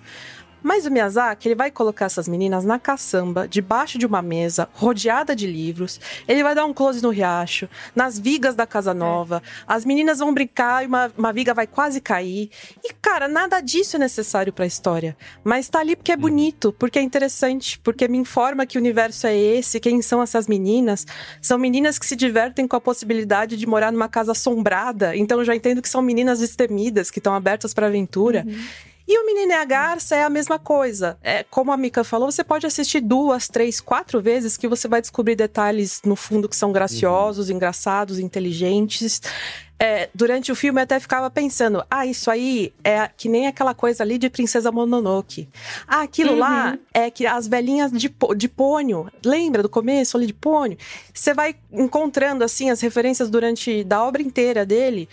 [0.66, 5.36] Mas o Miyazaki, ele vai colocar essas meninas na caçamba, debaixo de uma mesa, rodeada
[5.36, 6.00] de livros.
[6.26, 9.40] Ele vai dar um close no riacho, nas vigas da casa nova.
[9.64, 12.50] As meninas vão brincar e uma, uma viga vai quase cair.
[12.82, 15.16] E, cara, nada disso é necessário pra história.
[15.44, 19.28] Mas tá ali porque é bonito, porque é interessante, porque me informa que o universo
[19.28, 21.06] é esse, quem são essas meninas.
[21.40, 25.14] São meninas que se divertem com a possibilidade de morar numa casa assombrada.
[25.14, 28.44] Então eu já entendo que são meninas destemidas, que estão abertas pra aventura.
[29.08, 31.16] E o Menino e a Garça é a mesma coisa.
[31.22, 35.00] É, como a Mika falou, você pode assistir duas, três, quatro vezes que você vai
[35.00, 39.22] descobrir detalhes no fundo que são graciosos, engraçados, inteligentes.
[39.78, 43.74] É, durante o filme eu até ficava pensando: ah, isso aí é que nem aquela
[43.74, 45.48] coisa ali de Princesa Mononoke.
[45.86, 49.08] Ah, aquilo lá é que as velhinhas de, de pônio.
[49.24, 50.78] Lembra do começo ali de pônio?
[51.12, 55.08] Você vai encontrando assim as referências durante da obra inteira dele.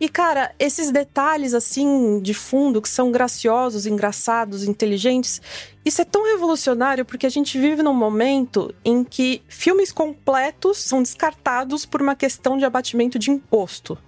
[0.00, 5.42] E, cara, esses detalhes, assim, de fundo, que são graciosos, engraçados, inteligentes,
[5.84, 11.02] isso é tão revolucionário porque a gente vive num momento em que filmes completos são
[11.02, 13.98] descartados por uma questão de abatimento de imposto.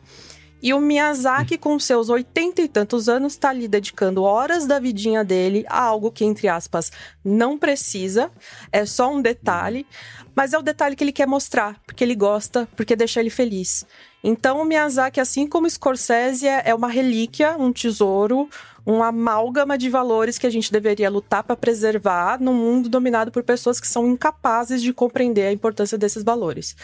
[0.63, 5.25] E o Miyazaki, com seus oitenta e tantos anos, está ali dedicando horas da vidinha
[5.25, 6.93] dele a algo que, entre aspas,
[7.25, 8.31] não precisa,
[8.71, 9.87] é só um detalhe,
[10.35, 13.87] mas é o detalhe que ele quer mostrar, porque ele gosta, porque deixa ele feliz.
[14.23, 18.49] Então, o Miyazaki, assim como Scorsese, é uma relíquia, um tesouro,
[18.85, 23.43] uma amálgama de valores que a gente deveria lutar para preservar num mundo dominado por
[23.43, 26.77] pessoas que são incapazes de compreender a importância desses valores.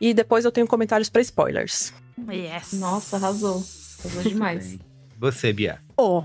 [0.00, 1.94] E depois eu tenho comentários para spoilers.
[2.30, 2.72] Yes.
[2.74, 3.64] Nossa, arrasou.
[4.04, 4.78] Arrasou demais.
[5.18, 5.80] Você, Bia.
[5.96, 6.24] Ó,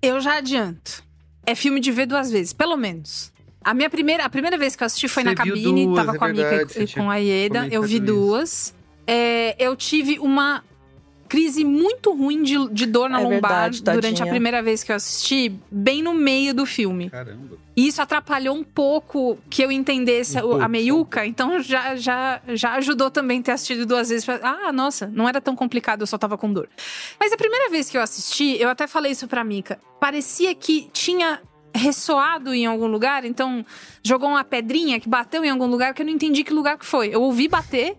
[0.00, 1.02] eu já adianto.
[1.44, 3.32] É filme de ver duas vezes, pelo menos.
[3.62, 6.16] A minha primeira, a primeira vez que eu assisti foi Você na cabine, duas, tava
[6.16, 7.68] é com a Mika verdade, e com a Ieda.
[7.70, 8.74] Eu vi duas.
[9.06, 10.64] É, eu tive uma
[11.30, 14.90] crise muito ruim de, de dor na É lombar verdade, durante a primeira vez que
[14.90, 17.08] eu assisti, bem no meio do filme.
[17.08, 17.56] Caramba.
[17.76, 22.42] E isso atrapalhou um pouco que eu entendesse Um pouco, a meiuca, então já, já,
[22.48, 24.24] já ajudou também ter assistido duas vezes.
[24.26, 26.68] pra- Ah, nossa, não era tão complicado, eu só tava com dor.
[27.18, 30.90] Mas a primeira vez que eu assisti, eu até falei isso pra Mika, parecia que
[30.92, 31.40] tinha
[31.72, 33.64] ressoado em algum lugar, então
[34.02, 36.84] jogou uma pedrinha que bateu em algum lugar que eu não entendi que lugar que
[36.84, 37.08] foi.
[37.14, 37.96] Eu ouvi bater,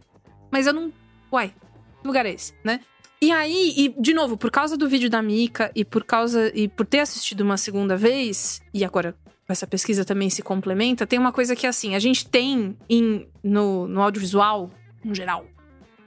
[0.52, 0.92] mas eu não.
[1.32, 1.54] Uai,
[2.02, 2.82] que lugar é esse, né?
[3.22, 6.52] E aí, e, de novo, por causa do vídeo da Mika e por causa.
[6.56, 9.16] e por ter assistido uma segunda vez, e agora
[9.48, 13.88] essa pesquisa também se complementa, tem uma coisa que assim, a gente tem em, no,
[13.88, 14.72] no audiovisual,
[15.04, 15.46] no geral,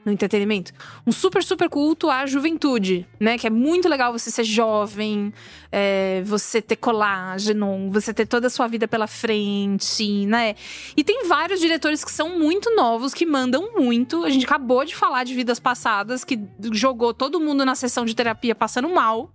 [0.05, 0.73] no entretenimento,
[1.07, 3.39] um super, super culto à juventude, né?
[3.39, 5.33] Que é muito legal você ser jovem,
[5.73, 10.55] é, você ter colágeno, você ter toda a sua vida pela frente, né?
[10.97, 14.25] E tem vários diretores que são muito novos, que mandam muito.
[14.25, 16.39] A gente acabou de falar de vidas passadas, que
[16.73, 19.33] jogou todo mundo na sessão de terapia passando mal.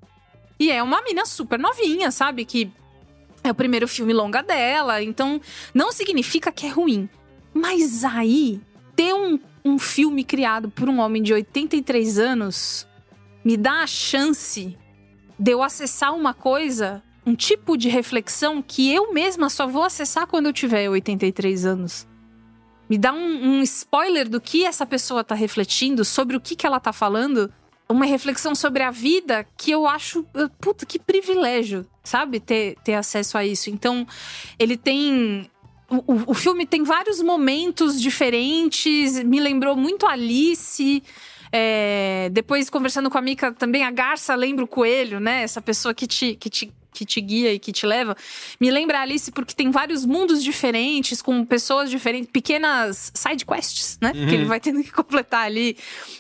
[0.60, 2.46] E é uma mina super novinha, sabe?
[2.46, 2.72] Que
[3.44, 5.40] é o primeiro filme longa dela, então
[5.74, 7.10] não significa que é ruim.
[7.54, 8.62] Mas aí,
[8.96, 9.40] ter um,
[9.70, 12.88] um filme criado por um homem de 83 anos
[13.44, 14.78] me dá a chance
[15.38, 20.28] de eu acessar uma coisa, um tipo de reflexão que eu mesma só vou acessar
[20.28, 22.08] quando eu tiver 83 anos.
[22.90, 26.66] Me dá um, um spoiler do que essa pessoa tá refletindo, sobre o que, que
[26.66, 27.54] ela tá falando.
[27.88, 30.26] Uma reflexão sobre a vida que eu acho.
[30.60, 32.40] Puta, que privilégio, sabe?
[32.40, 33.70] Ter, ter acesso a isso.
[33.70, 34.08] Então,
[34.58, 35.50] ele tem.
[35.90, 41.02] O, o- filme tem vários momentos diferentes, me lembrou muito Alice.
[41.52, 45.42] É, depois, conversando com a Mika, também a garça lembra o coelho, né?
[45.42, 48.16] Essa pessoa que te, que te, que te guia e que te leva.
[48.60, 53.98] Me lembra a Alice porque tem vários mundos diferentes, com pessoas diferentes, pequenas side quests,
[54.00, 54.12] né?
[54.14, 55.76] Que ele vai tendo que completar ali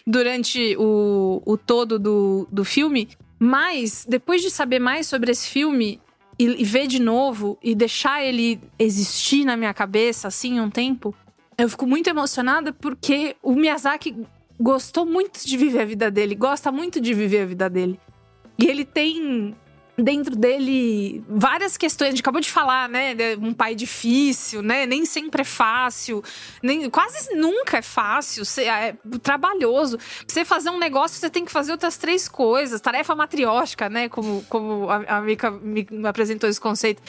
[0.06, 3.08] durante o, o todo do, do filme.
[3.38, 6.00] Mas, depois de saber mais sobre esse filme,
[6.40, 11.14] e, e ver de novo e deixar ele existir na minha cabeça assim um tempo,
[11.58, 14.16] eu fico muito emocionada porque o Miyazaki
[14.58, 18.00] gostou muito de viver a vida dele, gosta muito de viver a vida dele.
[18.58, 19.54] E ele tem
[20.04, 22.08] dentro dele várias questões.
[22.08, 23.16] A gente acabou de falar, né?
[23.39, 24.86] Um pai difícil, né?
[24.86, 26.24] Nem sempre é fácil.
[26.62, 28.43] Nem, quase nunca é fácil.
[28.60, 29.97] É trabalhoso.
[29.97, 32.82] Pra você fazer um negócio, você tem que fazer outras três coisas.
[32.82, 34.10] Tarefa matriótica, né?
[34.10, 37.02] Como, como a, Mika me, apresentou esse conceito.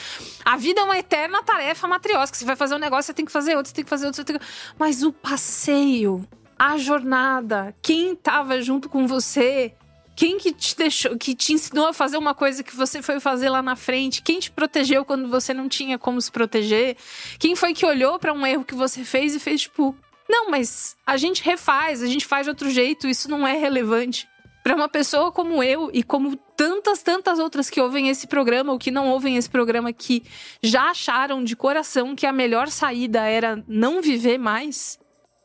[0.43, 2.37] A vida é uma eterna tarefa matriótica.
[2.37, 4.17] Você vai fazer um negócio, você tem que fazer outro, você tem que fazer outro.
[4.17, 4.45] Você tem que...
[4.77, 6.27] Mas o passeio,
[6.57, 9.73] a jornada, quem tava junto com você,
[10.15, 13.49] quem que te deixou, que te ensinou a fazer uma coisa que você foi fazer
[13.49, 14.21] lá na frente?
[14.21, 16.97] Quem te protegeu quando você não tinha como se proteger?
[17.39, 19.95] Quem foi que olhou pra um erro que você fez e fez tipo,
[20.29, 24.27] não, mas a gente refaz, a gente faz de outro jeito, isso não é relevante.
[24.63, 28.79] Pra uma pessoa como eu e como tantas, tantas outras que ouvem esse programa ou
[28.79, 30.23] que não ouvem esse programa que
[30.61, 34.99] já acharam de coração que a melhor saída era não viver mais,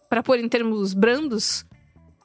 [0.09, 1.66] pra pôr em termos brandos,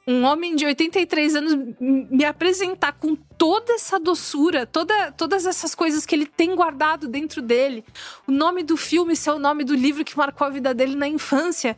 [0.06, 6.04] um homem de 83 anos me apresentar com toda essa doçura, toda, todas essas coisas
[6.04, 7.84] que ele tem guardado dentro dele,
[8.26, 11.06] o nome do filme ser o nome do livro que marcou a vida dele na
[11.06, 11.76] infância,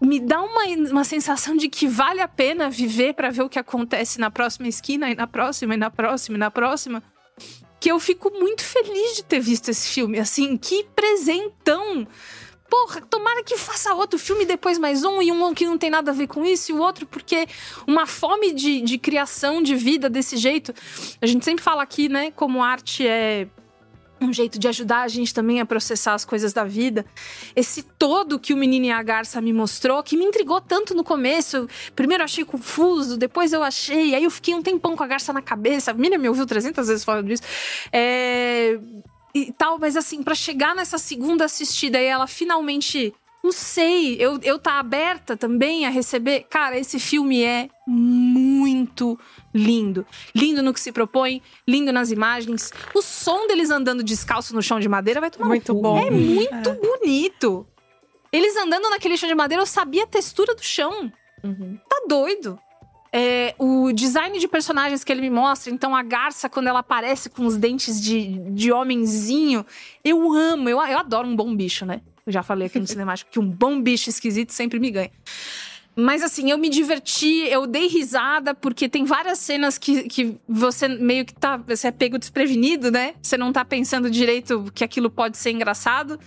[0.00, 3.58] me dá uma, uma sensação de que vale a pena viver pra ver o que
[3.58, 7.02] acontece na próxima esquina, e na próxima, e na próxima, e na próxima.
[7.80, 10.18] Que eu fico muito feliz de ter visto esse filme.
[10.18, 12.06] Assim, que presentão!
[12.68, 16.10] Porra, tomara que faça outro filme depois mais um e um que não tem nada
[16.10, 17.46] a ver com isso e o outro, porque
[17.86, 20.74] uma fome de, de criação de vida desse jeito.
[21.20, 23.46] A gente sempre fala aqui, né, como arte é
[24.20, 27.04] um jeito de ajudar a gente também a processar as coisas da vida.
[27.54, 31.04] Esse todo que o Menino e a Garça me mostrou, que me intrigou tanto no
[31.04, 31.68] começo.
[31.94, 35.32] Primeiro eu achei confuso, depois eu achei, aí eu fiquei um tempão com a Garça
[35.32, 35.90] na cabeça.
[35.90, 37.42] A Miriam me ouviu 300 vezes falando disso.
[37.92, 38.78] É...
[39.38, 43.12] E tal, mas assim, para chegar nessa segunda assistida e ela finalmente
[43.44, 46.46] não sei, eu, eu tá aberta também a receber.
[46.50, 49.16] Cara, esse filme é muito
[49.54, 50.04] lindo.
[50.34, 52.72] Lindo no que se propõe, lindo nas imagens.
[52.94, 55.80] O som deles andando descalço no chão de madeira vai tomar Muito cu.
[55.80, 55.98] bom.
[55.98, 56.74] É muito É.
[56.74, 57.66] bonito.
[58.32, 61.12] Eles andando naquele chão de madeira, eu sabia a textura do chão.
[61.88, 62.58] Tá doido.
[63.18, 67.30] É, o design de personagens que ele me mostra, então a garça, quando ela aparece
[67.30, 69.64] com os dentes de, de homenzinho,
[70.04, 72.02] eu amo, eu, eu adoro um bom bicho, né?
[72.26, 75.10] Eu já falei aqui no cinemático que um bom bicho esquisito sempre me ganha.
[75.96, 80.86] Mas assim, eu me diverti, eu dei risada, porque tem várias cenas que, que você
[80.86, 81.56] meio que tá.
[81.56, 83.14] Você é pego desprevenido, né?
[83.22, 86.20] Você não tá pensando direito que aquilo pode ser engraçado.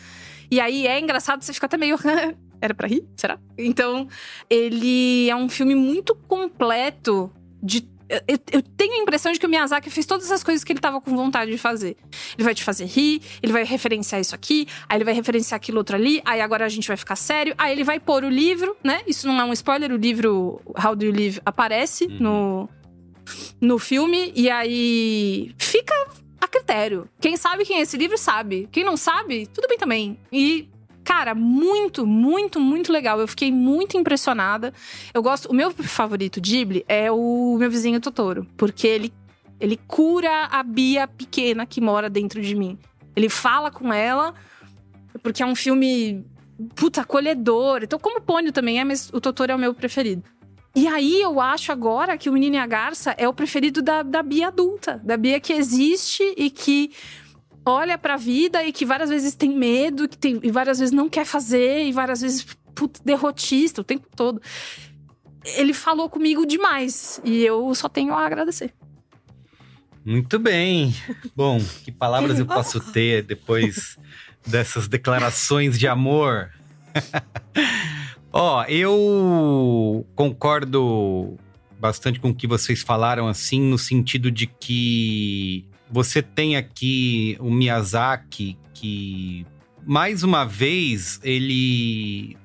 [0.50, 1.98] E aí é engraçado, você fica até meio.
[2.62, 3.06] Era pra rir?
[3.16, 3.40] Será?
[3.58, 4.08] Então,
[4.50, 7.32] ele é um filme muito completo
[7.62, 7.88] de.
[8.28, 10.80] Eu, eu tenho a impressão de que o Miyazaki fez todas as coisas que ele
[10.80, 11.96] tava com vontade de fazer.
[12.36, 15.78] Ele vai te fazer rir, ele vai referenciar isso aqui, aí ele vai referenciar aquilo
[15.78, 18.76] outro ali, aí agora a gente vai ficar sério, aí ele vai pôr o livro,
[18.84, 19.04] né?
[19.06, 22.68] Isso não é um spoiler, o livro How Do You Live aparece no,
[23.62, 25.94] no filme, e aí fica
[26.42, 27.08] a critério.
[27.20, 28.68] Quem sabe quem é esse livro sabe.
[28.72, 30.20] Quem não sabe, tudo bem também.
[30.32, 30.68] E
[31.10, 33.20] Cara, muito, muito, muito legal.
[33.20, 34.72] Eu fiquei muito impressionada.
[35.12, 35.50] Eu gosto.
[35.50, 39.12] O meu favorito Ghibli é o meu vizinho Totoro, porque ele
[39.60, 42.78] ele cura a Bia pequena que mora dentro de mim.
[43.16, 44.36] Ele fala com ela,
[45.24, 46.24] porque é um filme
[46.76, 47.82] puta acolhedor.
[47.82, 50.24] Então, como o Pônio também é, mas o Totoro é o meu preferido.
[50.76, 54.04] E aí eu acho agora que o Menino e a Garça é o preferido da,
[54.04, 56.92] da Bia adulta, da Bia que existe e que
[57.70, 61.10] olha pra vida e que várias vezes tem medo, que tem, e várias vezes não
[61.10, 64.42] quer fazer, e várias vezes, puta, derrotista o tempo todo.
[65.56, 68.74] Ele falou comigo demais e eu só tenho a agradecer.
[70.06, 70.96] Muito bem.
[71.36, 73.98] Bom, que palavras eu posso ter depois
[74.46, 76.52] dessas declarações de amor?
[78.34, 81.38] Ó, eu concordo
[81.80, 87.52] bastante com o que vocês falaram, assim, no sentido de que você tem aqui o
[87.52, 89.46] Miyazaki que,
[89.86, 92.38] mais uma vez, ele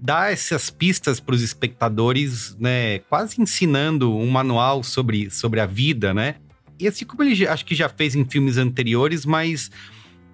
[0.00, 3.00] dá essas pistas para os espectadores, né?
[3.00, 6.36] Quase ensinando um manual sobre, sobre a vida, né?
[6.78, 9.70] E assim como ele acho que já fez em filmes anteriores, mas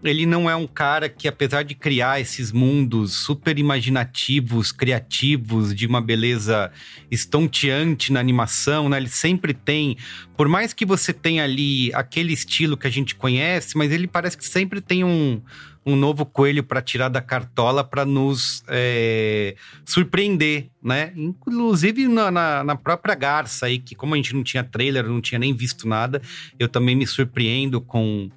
[0.04, 5.86] ele não é um cara que, apesar de criar esses mundos super imaginativos, criativos, de
[5.86, 6.70] uma beleza
[7.10, 8.98] estonteante na animação, né?
[8.98, 9.96] Ele sempre tem,
[10.36, 14.36] por mais que você tenha ali aquele estilo que a gente conhece, mas ele parece
[14.36, 15.40] que sempre tem um,
[15.86, 21.12] um novo coelho para tirar da cartola para nos é, surpreender, né?
[21.16, 25.20] Inclusive na, na, na própria Garça aí, que como a gente não tinha trailer, não
[25.20, 26.20] tinha nem visto nada,
[26.58, 28.30] eu também me surpreendo com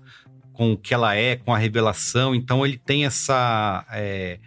[0.58, 2.34] com o que ela é, com a revelação.
[2.34, 4.40] Então ele tem essa é,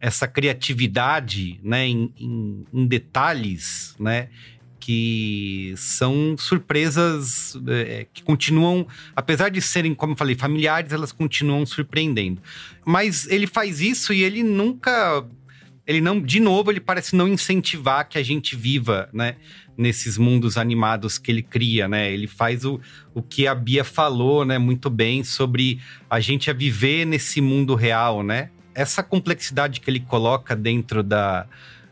[0.00, 4.28] essa criatividade, né, em, em- em detalhes, né,
[4.78, 11.66] que são surpresas é, que continuam, apesar de serem, como eu falei, familiares, elas continuam
[11.66, 12.40] surpreendendo.
[12.86, 15.26] Mas ele faz isso e ele nunca
[15.90, 19.34] ele não, de novo, ele parece não incentivar que a gente viva, né,
[19.76, 22.12] nesses mundos animados que ele cria, né?
[22.12, 22.80] Ele faz o,
[23.12, 27.74] o que a Bia falou, né, muito bem sobre a gente a viver nesse mundo
[27.74, 28.50] real, né?
[28.72, 31.44] Essa complexidade que ele coloca dentro da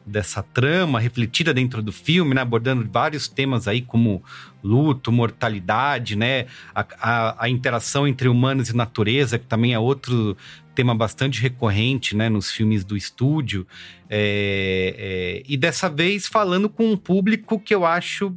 [0.07, 4.22] dessa trama refletida dentro do filme, né, abordando vários temas aí como
[4.64, 10.34] luto, mortalidade, né, a, a, a interação entre humanos e natureza, que também é outro
[10.79, 13.66] tema bastante recorrente, né, nos filmes do estúdio,
[14.09, 18.33] é, é, e dessa vez falando com um público que eu acho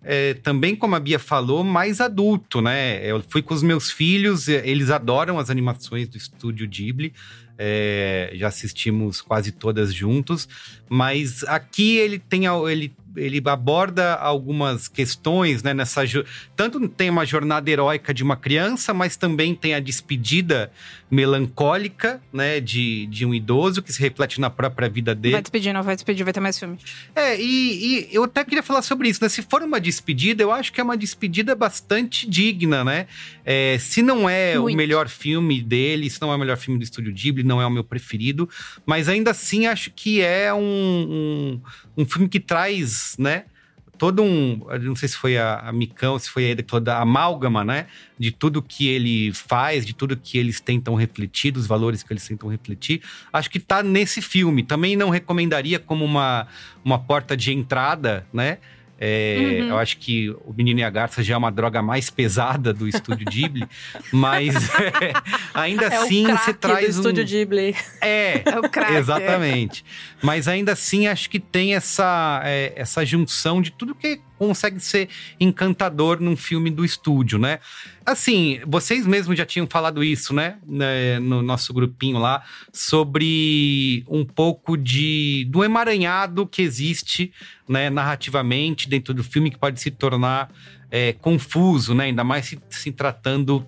[0.00, 3.04] é, também, como a Bia falou, mais adulto, né?
[3.04, 7.12] Eu fui com os meus filhos, eles adoram as animações do estúdio Ghibli.
[7.58, 10.48] é, já assistimos quase todas juntos,
[10.88, 15.74] mas aqui ele tem ele, ele aborda algumas questões, né?
[15.74, 16.02] Nessa
[16.56, 20.72] tanto tem uma jornada heróica de uma criança, mas também tem a despedida
[21.10, 22.60] melancólica, né?
[22.60, 25.32] De, de um idoso que se reflete na própria vida dele.
[25.32, 26.78] Vai despedir, não vai despedir, vai ter mais filme.
[27.14, 29.28] É, e, e eu até queria falar sobre isso, né?
[29.28, 33.06] Se for uma despedida, eu acho que é uma despedida bastante digna, né?
[33.44, 34.74] É, se não é Muito.
[34.74, 37.66] o melhor filme dele, se não é o melhor filme do Estúdio Ghibli, não é
[37.66, 38.48] o meu preferido,
[38.86, 41.60] mas ainda assim acho que é um, um,
[42.00, 43.44] um filme que traz, né?
[44.00, 44.62] todo um.
[44.80, 47.86] Não sei se foi a, a Micão, se foi ele, toda a amálgama, né?
[48.18, 52.26] De tudo que ele faz, de tudo que eles tentam refletir, dos valores que eles
[52.26, 53.02] tentam refletir.
[53.30, 54.62] Acho que tá nesse filme.
[54.62, 56.48] Também não recomendaria como uma,
[56.82, 58.56] uma porta de entrada, né?
[59.02, 59.68] É, Uhum.
[59.70, 62.86] Eu acho que o Menino e a Garça já é uma droga mais pesada do
[62.86, 63.66] estúdio Ghibli,
[64.12, 65.12] mas é,
[65.54, 67.00] ainda É assim o você traz do um.
[67.00, 67.74] estúdio Ghibli.
[68.02, 68.94] É, É o craque.
[68.94, 69.84] exatamente.
[70.22, 75.08] Mas ainda assim, acho que tem essa, é, essa junção de tudo que consegue ser
[75.38, 77.58] encantador num filme do estúdio, né?
[78.10, 80.58] Assim, vocês mesmos já tinham falado isso, né?
[80.66, 82.42] né, No nosso grupinho lá,
[82.72, 87.32] sobre um pouco de do emaranhado que existe,
[87.68, 90.50] né, narrativamente dentro do filme que pode se tornar
[90.90, 92.06] é, confuso, né?
[92.06, 93.64] Ainda mais se, se tratando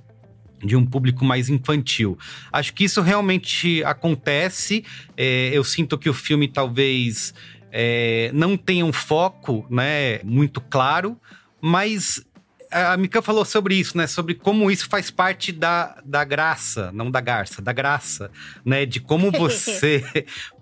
[0.61, 2.19] de um público mais infantil.
[2.53, 4.85] Acho que isso realmente acontece.
[5.17, 7.33] É, eu sinto que o filme talvez
[7.71, 11.17] é, não tenha um foco, né, muito claro,
[11.61, 12.25] mas
[12.73, 14.07] a Mika falou sobre isso, né?
[14.07, 18.31] Sobre como isso faz parte da, da graça, não da garça, da graça,
[18.65, 18.87] né?
[18.87, 20.05] De como você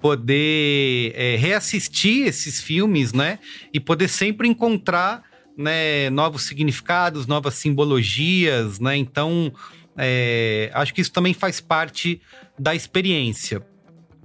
[0.01, 3.39] poder é, reassistir esses filmes, né?
[3.73, 5.23] E poder sempre encontrar
[5.57, 8.97] né, novos significados, novas simbologias, né?
[8.97, 9.53] Então,
[9.97, 12.21] é, acho que isso também faz parte
[12.59, 13.63] da experiência.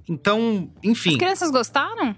[0.08, 1.10] Então, enfim.
[1.10, 2.14] As crianças gostaram?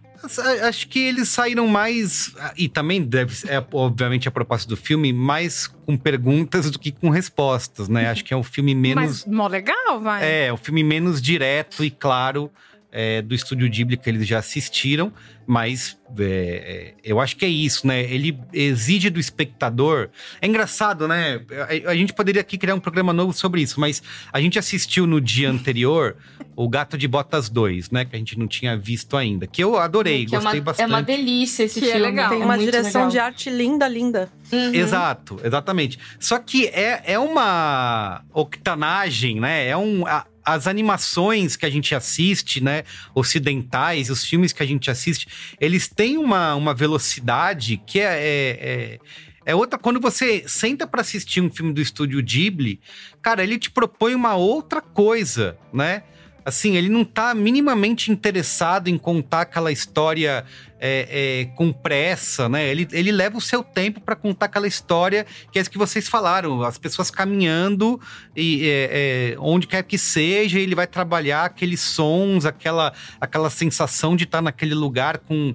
[0.66, 2.34] Acho que eles saíram mais.
[2.56, 7.08] E também deve é, obviamente, a proposta do filme, mais com perguntas do que com
[7.08, 8.10] respostas, né?
[8.10, 9.24] Acho que é um filme menos.
[9.24, 10.24] Mas mó legal, vai.
[10.24, 12.50] É, é um filme menos direto e claro
[12.90, 15.12] é, do estúdio Ghibli que eles já assistiram,
[15.46, 18.02] mas é, é, eu acho que é isso, né?
[18.02, 20.08] Ele exige do espectador.
[20.40, 21.40] É engraçado, né?
[21.86, 25.06] A, a gente poderia aqui criar um programa novo sobre isso, mas a gente assistiu
[25.06, 26.16] no dia anterior
[26.56, 28.04] o Gato de Botas 2, né?
[28.04, 29.46] Que a gente não tinha visto ainda.
[29.46, 30.84] Que eu adorei, Que é gostei uma, bastante.
[30.84, 32.06] É uma delícia esse Que é filme.
[32.06, 32.28] legal.
[32.30, 33.10] Tem uma muito direção legal.
[33.10, 34.28] de arte linda, linda.
[34.52, 34.74] Uhum.
[34.74, 35.98] Exato, exatamente.
[36.18, 39.66] Só que é, é uma octanagem, né?
[39.68, 40.06] É um.
[40.06, 42.84] a- as animações que a gente assiste, né,
[43.14, 45.28] ocidentais, os filmes que a gente assiste,
[45.60, 48.98] eles têm uma, uma velocidade que é, é, é,
[49.44, 49.78] é outra.
[49.78, 52.80] Quando você senta pra assistir um filme do estúdio Ghibli,
[53.20, 56.02] cara, ele te propõe uma outra coisa, né?
[56.48, 60.44] Assim, ele não tá minimamente interessado em contar aquela história
[60.80, 62.68] é, é, com pressa, né?
[62.68, 66.08] Ele, ele leva o seu tempo para contar aquela história que é isso que vocês
[66.08, 68.00] falaram, as pessoas caminhando
[68.34, 74.16] e é, é, onde quer que seja, ele vai trabalhar aqueles sons, aquela, aquela sensação
[74.16, 75.54] de estar naquele lugar com,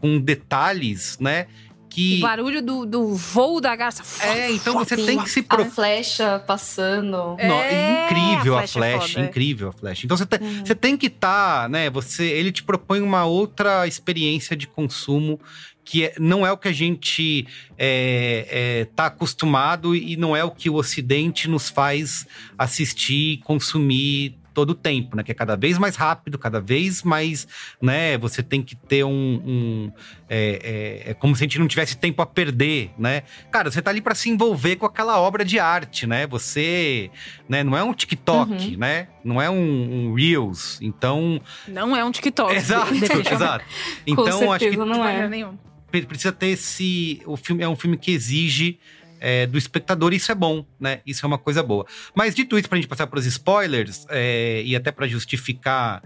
[0.00, 1.46] com detalhes, né?
[1.94, 4.02] Que O barulho do, do voo da garça.
[4.26, 5.64] é, então você tem que se A pro...
[5.66, 7.36] flecha passando.
[7.38, 9.28] É, incrível a a flecha é flash, foda, é.
[9.28, 10.04] incrível a flash.
[10.04, 11.88] Então você, tem- você tem que estar, né?
[11.90, 15.38] Você, ele te propõe uma outra experiência de consumo
[15.84, 17.46] que é- não é o que a gente
[17.78, 22.26] é, é, tá acostumado e não é o que o Ocidente nos faz
[22.58, 25.22] assistir e consumir todo o tempo, né?
[25.22, 27.46] Que é cada vez mais rápido, cada vez mais,
[27.82, 28.16] né?
[28.18, 29.10] Você tem que ter um...
[29.44, 29.92] um-
[30.28, 33.24] é, é- é como se a gente não tivesse tempo a perder, né?
[33.50, 36.26] Cara, você tá ali para se envolver com aquela obra de arte, né?
[36.28, 37.10] Você,
[37.48, 37.62] né?
[37.62, 39.08] Não é um TikTok, né?
[39.24, 40.78] Não é um, um Reels.
[40.80, 42.54] Então, Não é um TikTok.
[42.54, 43.64] exato, exato.
[44.06, 45.28] Então, acho que certeza não é.
[45.28, 45.58] nenhum.
[45.90, 47.20] pre- precisa ter esse.
[47.26, 48.78] O filme é um filme que exige
[49.26, 51.00] é, do espectador, isso é bom, né?
[51.06, 51.86] Isso é uma coisa boa.
[52.14, 56.02] Mas dito isso, pra gente passar pros spoilers, é, e até pra justificar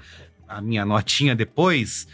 [0.46, 2.06] a minha notinha depois.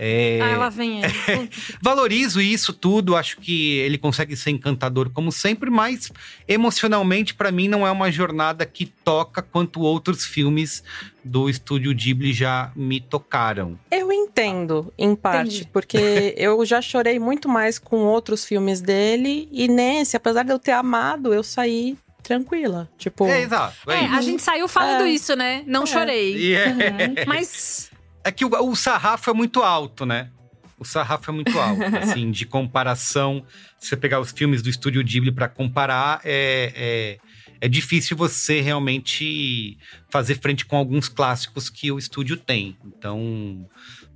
[0.00, 1.10] É, Ah, ela vem aí.
[1.82, 6.12] valorizo isso tudo, acho que ele consegue ser encantador como sempre, mas
[6.46, 10.82] emocionalmente pra mim não é uma jornada que toca quanto outros filmes
[11.24, 13.78] do estúdio Ghibli já me tocaram.
[13.90, 15.68] Eu entendo, em parte, Entendi.
[15.72, 15.98] porque
[16.38, 20.72] eu já chorei muito mais com outros filmes dele, e nesse, apesar de eu ter
[20.72, 22.88] amado, eu saí tranquila.
[22.98, 23.74] Tipo, É, exato.
[23.90, 25.10] É, É, a gente saiu falando É.
[25.10, 25.62] isso, né?
[25.66, 25.86] Não É.
[25.86, 26.36] chorei.
[26.36, 27.90] E é- Mas
[28.28, 30.30] É que o, o sarrafo é muito alto, né?
[30.78, 33.42] O sarrafo é muito alto, assim, de comparação.
[33.78, 37.18] Se você pegar os filmes do Estúdio Ghibli pra comparar, é, é,
[37.58, 39.78] é difícil você realmente
[40.10, 42.76] fazer frente com alguns clássicos que o estúdio tem.
[42.84, 43.66] Então,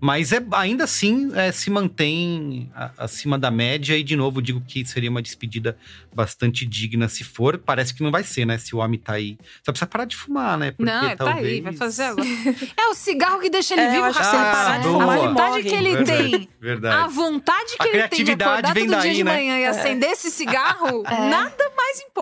[0.02, 4.60] mas é, ainda assim é, se mantém a- acima da média e de novo digo
[4.66, 5.78] que seria uma despedida
[6.12, 7.56] bastante digna se for.
[7.56, 8.58] Parece que não vai ser, né?
[8.58, 10.72] Se o homem tá aí, só precisa parar de fumar, né?
[10.72, 12.26] Porque não, tá aí, vai talvez- fazer agora.
[12.76, 14.26] É o cigarro que deixa ele É, vivo, rapaz.
[14.28, 16.48] parar de Ah, fumar, A vontade que ele Verdade, tem.
[16.60, 16.96] Verdade.
[16.96, 19.34] A vontade que A ele tem de criatividade acordar vem todo daí, dia de né?
[19.36, 21.28] manhã e acender esse cigarro, É.
[21.30, 22.21] nada mais importa.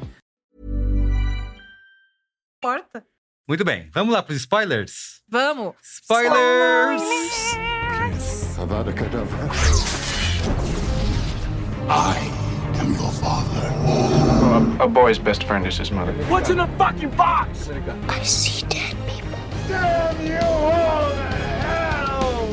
[3.47, 5.21] Muito bem, vamos lá pros spoilers?
[5.29, 5.73] Vamos.
[5.81, 7.01] Spoilers!
[8.59, 9.47] Avada Kedavra.
[11.89, 12.31] I
[12.79, 13.71] am your father.
[14.83, 16.13] A boy's best friend is his mother.
[16.29, 17.69] What's in the fucking box?
[18.07, 19.37] I see dead people.
[19.67, 21.23] Damn you all to
[21.65, 22.47] hell!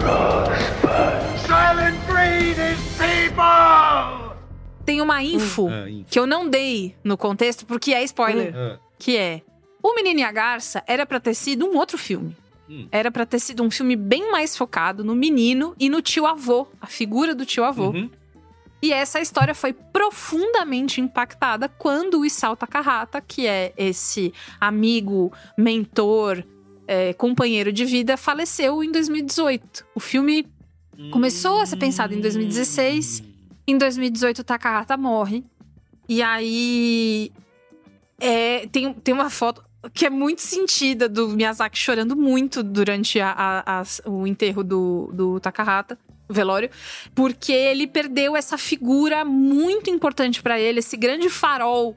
[0.00, 1.40] Rosebud.
[1.46, 4.30] Silent breed is people!
[4.84, 6.06] Tem uma info Ah, info.
[6.10, 8.52] que eu não dei no contexto porque é spoiler.
[8.56, 9.42] Ah, Que é:
[9.82, 12.36] O Menino e a Garça era pra ter sido um outro filme.
[12.68, 12.86] Hum.
[12.92, 16.68] Era pra ter sido um filme bem mais focado no menino e no tio avô,
[16.80, 17.90] a figura do tio avô.
[17.90, 18.10] uhum.
[18.82, 26.42] E essa história foi profundamente impactada quando o Isao Takahata, que é esse amigo, mentor,
[26.86, 29.84] é, companheiro de vida, faleceu em 2018.
[29.94, 30.46] O filme
[31.10, 33.22] começou a ser pensado em 2016.
[33.66, 35.44] Em 2018, o Takahata morre.
[36.08, 37.30] E aí.
[38.18, 39.62] é, tem, tem uma foto
[39.94, 43.32] que é muito sentida do Miyazaki chorando muito durante a-
[43.64, 46.70] a- as- o enterro do, do Takahata, o velório,
[47.14, 51.96] porque ele perdeu essa figura muito importante pra ele, esse grande farol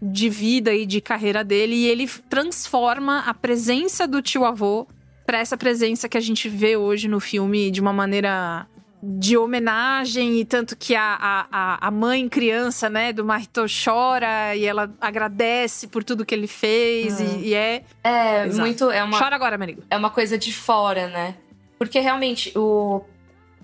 [0.00, 4.86] de vida e de carreira dele, e ele transforma a presença do tio avô
[5.24, 8.66] pra essa presença que a gente vê hoje no filme de uma maneira
[9.02, 14.64] de homenagem, e tanto que a, a, a- mãe criança, né, do Marito chora e
[14.64, 17.82] ela agradece por tudo que ele fez, e, e é.
[18.04, 18.60] É, Exato.
[18.60, 18.90] muito.
[18.90, 19.82] É uma, Chora agora, amigo.
[19.90, 21.34] é uma coisa de fora, né?
[21.78, 23.02] Porque realmente, o.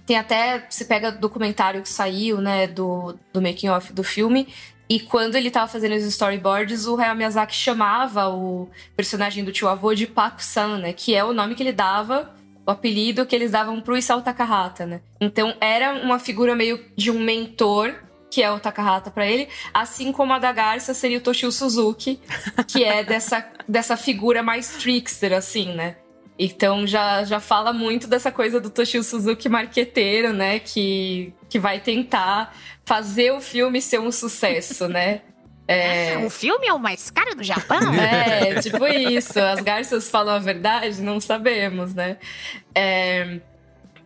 [0.05, 0.67] Tem até.
[0.69, 4.49] Você pega documentário que saiu, né, do, do making off do filme.
[4.91, 9.69] E quando ele tava fazendo os storyboards, o Hayao Miyazaki chamava o personagem do tio
[9.69, 10.93] avô de Paku-san, né?
[10.95, 12.35] Que é o nome que ele dava,
[12.69, 15.01] o apelido que eles davam pro Isao Takahata, né?
[15.19, 17.95] Então era uma figura meio de um mentor,
[18.31, 22.21] que é o Takahata pra ele, assim como a da Garça seria o Toshio Suzuki,
[22.69, 25.97] que é dessa, dessa figura mais trickster, assim, né?
[26.39, 30.59] Então já, já fala muito dessa coisa do Toshio Suzuki marqueteiro, né?
[30.59, 32.55] Que, que vai tentar
[32.85, 35.23] fazer o filme ser um sucesso, né?
[35.69, 37.93] É, O filme é o mais caro do Japão?
[37.93, 39.39] é, tipo isso.
[39.39, 41.03] As garças falam a verdade?
[41.03, 42.17] Não sabemos, né?
[42.75, 43.39] É,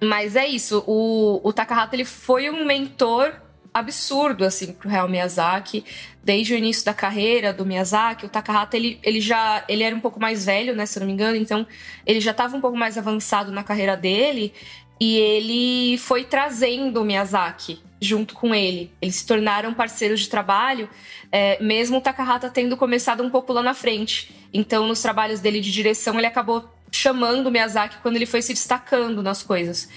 [0.03, 0.83] mas é isso.
[0.89, 3.33] O, o Takahata ele foi um mentor
[3.73, 5.85] absurdo, assim, pro Hayao Miyazaki.
[6.23, 9.65] Desde o início da carreira do Miyazaki, o Takahata, ele, ele já...
[9.69, 11.37] Ele era um pouco mais velho, né, se eu não me engano.
[11.37, 11.65] Então,
[12.05, 14.53] ele já estava um pouco mais avançado na carreira dele.
[15.01, 18.93] E ele foi trazendo o Miyazaki junto com ele.
[19.01, 20.89] Eles se tornaram parceiros de trabalho,
[21.31, 24.35] é, mesmo o Takahata tendo começado um pouco lá na frente.
[24.53, 28.53] Então, nos trabalhos dele de direção, ele acabou chamando o Miyazaki quando ele foi se
[28.53, 29.89] destacando nas coisas.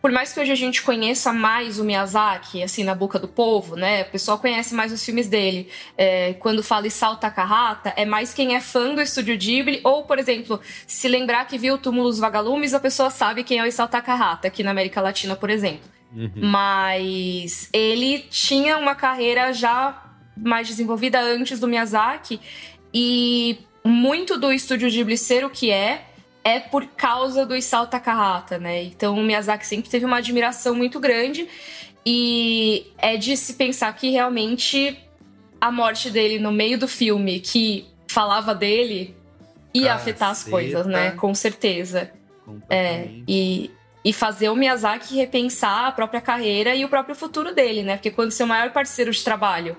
[0.00, 3.74] Por mais que hoje a gente conheça mais o Miyazaki, assim, na boca do povo,
[3.74, 4.02] né?
[4.02, 5.70] O pessoal conhece mais os filmes dele.
[5.96, 9.80] É, quando fala Isao Takahata, é mais quem é fã do Estúdio Ghibli.
[9.82, 13.60] Ou, por exemplo, se lembrar que viu o Túmulo dos Vagalumes, a pessoa sabe quem
[13.60, 15.94] é o Isao Takahata, aqui na América Latina, por exemplo.
[16.36, 20.02] Mas ele tinha uma carreira já
[20.36, 22.40] mais desenvolvida antes do Miyazaki.
[22.92, 26.04] E muito do Estúdio Ghibli ser o que é,
[26.44, 28.84] é por causa do Isao Takahata, né?
[28.84, 31.48] Então o Miyazaki sempre teve uma admiração muito grande.
[32.06, 34.98] E é de se pensar que realmente
[35.60, 39.16] a morte dele no meio do filme, que falava dele,
[39.72, 40.50] ia afetar as Caceta.
[40.50, 41.12] coisas, né?
[41.12, 42.12] Com certeza.
[42.68, 43.70] É, e,
[44.04, 47.96] e fazer o Miyazaki repensar a própria carreira e o próprio futuro dele, né?
[47.96, 49.76] Porque quando seu maior parceiro de trabalho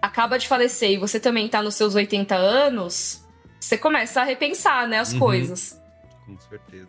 [0.00, 3.24] acaba de falecer e você também tá nos seus 80 anos,
[3.58, 5.18] você começa a repensar, né, as Uhum.
[5.18, 5.80] coisas.
[6.24, 6.86] Com certeza.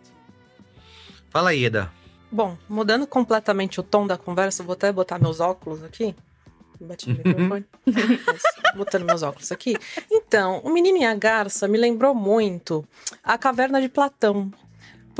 [1.30, 1.90] Fala aí, Eda.
[2.30, 6.14] Bom, mudando completamente o tom da conversa, eu vou até botar meus óculos aqui.
[6.80, 7.66] Bati no microfone.
[8.76, 9.76] Botando meus óculos aqui.
[10.10, 12.86] Então, o Menino e a Garça me lembrou muito
[13.22, 14.50] a Caverna de Platão.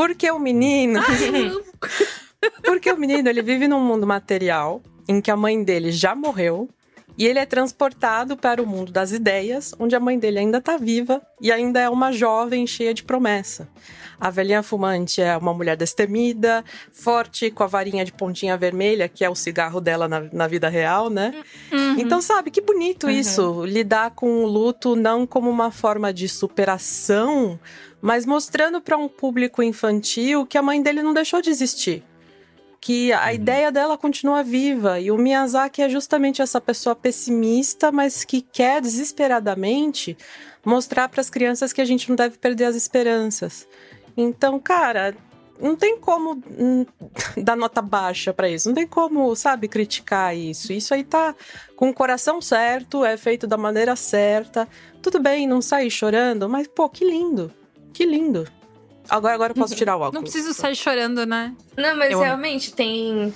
[0.00, 0.98] Porque o menino.
[2.64, 6.70] Porque o menino ele vive num mundo material em que a mãe dele já morreu
[7.18, 10.78] e ele é transportado para o mundo das ideias, onde a mãe dele ainda está
[10.78, 13.68] viva e ainda é uma jovem cheia de promessa.
[14.18, 19.22] A velhinha fumante é uma mulher destemida, forte, com a varinha de pontinha vermelha, que
[19.22, 21.42] é o cigarro dela na, na vida real, né?
[21.70, 21.98] Uhum.
[21.98, 23.10] Então, sabe, que bonito uhum.
[23.10, 23.64] isso.
[23.64, 27.58] Lidar com o luto não como uma forma de superação,
[28.00, 32.04] mas mostrando para um público infantil que a mãe dele não deixou de existir
[32.80, 33.30] que a uhum.
[33.32, 34.98] ideia dela continua viva.
[34.98, 40.16] E o Miyazaki é justamente essa pessoa pessimista, mas que quer desesperadamente
[40.64, 43.68] mostrar para as crianças que a gente não deve perder as esperanças.
[44.16, 45.14] Então, cara,
[45.60, 46.42] não tem como
[47.36, 48.68] dar nota baixa para isso.
[48.68, 50.72] Não tem como, sabe, criticar isso.
[50.72, 51.34] Isso aí tá
[51.76, 54.66] com o coração certo, é feito da maneira certa.
[55.02, 57.52] Tudo bem, não sair chorando, mas pô, que lindo.
[57.92, 58.46] Que lindo.
[59.10, 60.14] Agora, agora eu posso tirar o óculos.
[60.14, 61.52] Não preciso sair chorando, né?
[61.76, 63.34] Não, mas eu realmente tem.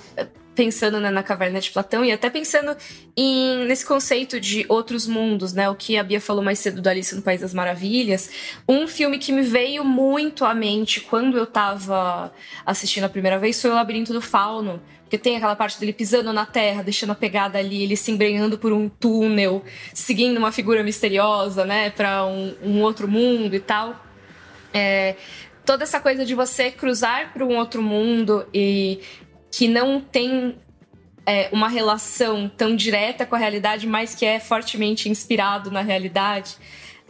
[0.55, 2.77] Pensando né, na caverna de Platão e até pensando
[3.17, 5.69] em, nesse conceito de outros mundos, né?
[5.69, 8.31] O que a Bia falou mais cedo do Alice no País das Maravilhas.
[8.69, 12.33] Um filme que me veio muito à mente quando eu tava
[12.65, 14.81] assistindo a primeira vez foi O Labirinto do Fauno.
[15.03, 18.57] Porque tem aquela parte dele pisando na terra, deixando a pegada ali, ele se embrenhando
[18.57, 21.91] por um túnel, seguindo uma figura misteriosa, né?
[21.91, 24.05] Pra um, um outro mundo e tal.
[24.75, 25.15] É,
[25.65, 29.01] toda essa coisa de você cruzar para um outro mundo e
[29.51, 30.57] que não tem
[31.25, 36.57] é, uma relação tão direta com a realidade, mas que é fortemente inspirado na realidade.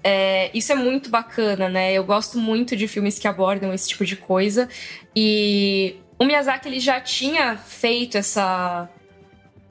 [0.02, 1.94] É, isso é muito bacana, né?
[1.94, 4.68] Eu gosto muito de filmes que abordam esse tipo de coisa.
[5.16, 8.88] E o Miyazaki ele já tinha feito essa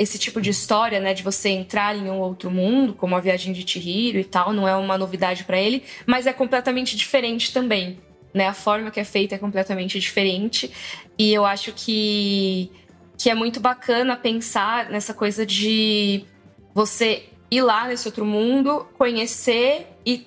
[0.03, 3.53] esse tipo de história, né, de você entrar em um outro mundo, como a viagem
[3.53, 7.97] de Chihiro e tal, não é uma novidade para ele, mas é completamente diferente também
[8.33, 8.47] né?
[8.47, 10.71] A forma que é feita é completamente diferente.
[11.17, 12.71] E eu acho que,
[13.17, 16.25] que é muito bacana pensar nessa coisa de
[16.73, 20.25] você ir lá nesse outro mundo, conhecer e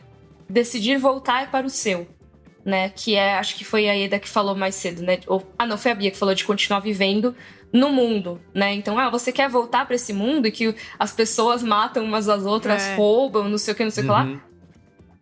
[0.49, 2.07] decidir voltar para o seu.
[2.65, 5.21] Né, que é, acho que foi a Eda que falou mais cedo, né?
[5.29, 7.33] Ou, ah, não, foi a Bia que falou de continuar vivendo
[7.77, 8.73] no mundo, né?
[8.75, 12.45] Então, ah, você quer voltar para esse mundo e que as pessoas matam umas às
[12.45, 12.95] outras, é.
[12.95, 14.15] roubam, não sei o que, não sei o uhum.
[14.15, 14.25] que lá?
[14.27, 14.41] Uhum.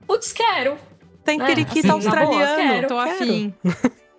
[0.07, 0.77] Putz, quero.
[1.25, 2.37] Tem é, periquito assim, australiano.
[2.37, 3.11] Boa, quero, tô quero.
[3.11, 3.55] afim.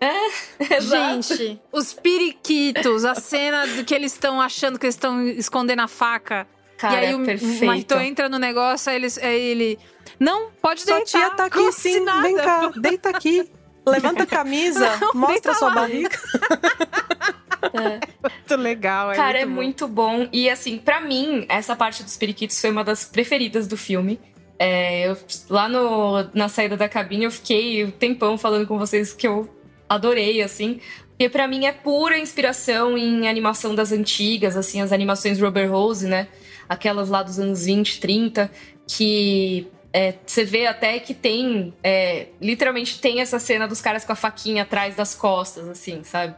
[0.01, 5.81] É, Gente, os periquitos, a cena do que eles estão achando que eles estão escondendo
[5.81, 6.47] a faca.
[6.77, 7.65] Cara, e aí o, perfeito.
[7.65, 9.79] Marito entra no negócio, aí, eles, aí ele.
[10.19, 11.07] Não, pode Sua deitar.
[11.07, 12.21] Sua tia tá aqui sim, nada.
[12.21, 13.49] vem cá, deita aqui.
[13.87, 15.75] Levanta a camisa, não, mostra sua lá.
[15.75, 16.09] barriga.
[17.73, 17.99] É.
[18.29, 19.53] Muito legal, é Cara, muito é bom.
[19.53, 20.29] muito bom.
[20.31, 24.19] E assim, para mim, essa parte dos periquitos foi uma das preferidas do filme.
[24.57, 25.17] É, eu,
[25.49, 29.49] lá no, na saída da cabine eu fiquei um tempão falando com vocês que eu
[29.87, 30.79] adorei, assim.
[31.09, 36.07] Porque para mim é pura inspiração em animação das antigas, assim, as animações Robert Rose,
[36.07, 36.27] né?
[36.67, 38.51] Aquelas lá dos anos 20, 30,
[38.87, 41.73] que é, você vê até que tem.
[41.81, 46.35] É, literalmente tem essa cena dos caras com a faquinha atrás das costas, assim, sabe?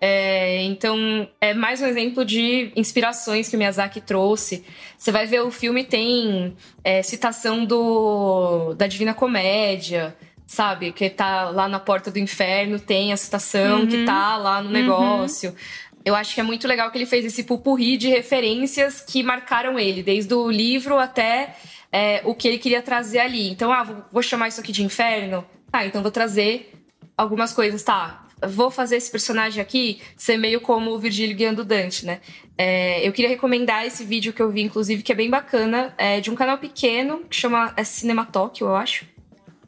[0.00, 4.64] É, então, é mais um exemplo de inspirações que o Miyazaki trouxe.
[4.96, 10.92] Você vai ver o filme tem é, citação do da Divina Comédia, sabe?
[10.92, 13.86] Que tá lá na porta do inferno, tem a citação uhum.
[13.86, 14.72] que tá lá no uhum.
[14.72, 15.50] negócio.
[15.50, 15.56] Uhum.
[16.04, 19.78] Eu acho que é muito legal que ele fez esse pupurri de referências que marcaram
[19.78, 21.56] ele, desde o livro até
[21.92, 23.50] é, o que ele queria trazer ali.
[23.50, 25.44] Então, ah, vou chamar isso aqui de inferno?
[25.70, 26.72] Tá, então vou trazer
[27.16, 28.27] algumas coisas, tá?
[28.46, 32.20] Vou fazer esse personagem aqui ser meio como o Virgílio guiando Dante, né?
[32.56, 36.20] É, eu queria recomendar esse vídeo que eu vi, inclusive, que é bem bacana, é
[36.20, 39.06] de um canal pequeno que chama é Cinematóquio, eu acho.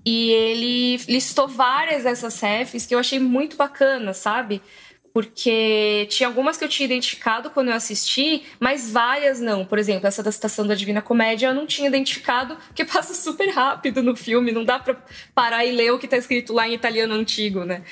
[0.04, 4.60] E ele listou várias dessas refs que eu achei muito bacana, sabe?
[5.20, 9.66] Porque tinha algumas que eu tinha identificado quando eu assisti, mas várias não.
[9.66, 13.50] Por exemplo, essa da citação da Divina Comédia eu não tinha identificado, porque passa super
[13.50, 14.96] rápido no filme, não dá pra
[15.34, 17.82] parar e ler o que tá escrito lá em italiano antigo, né?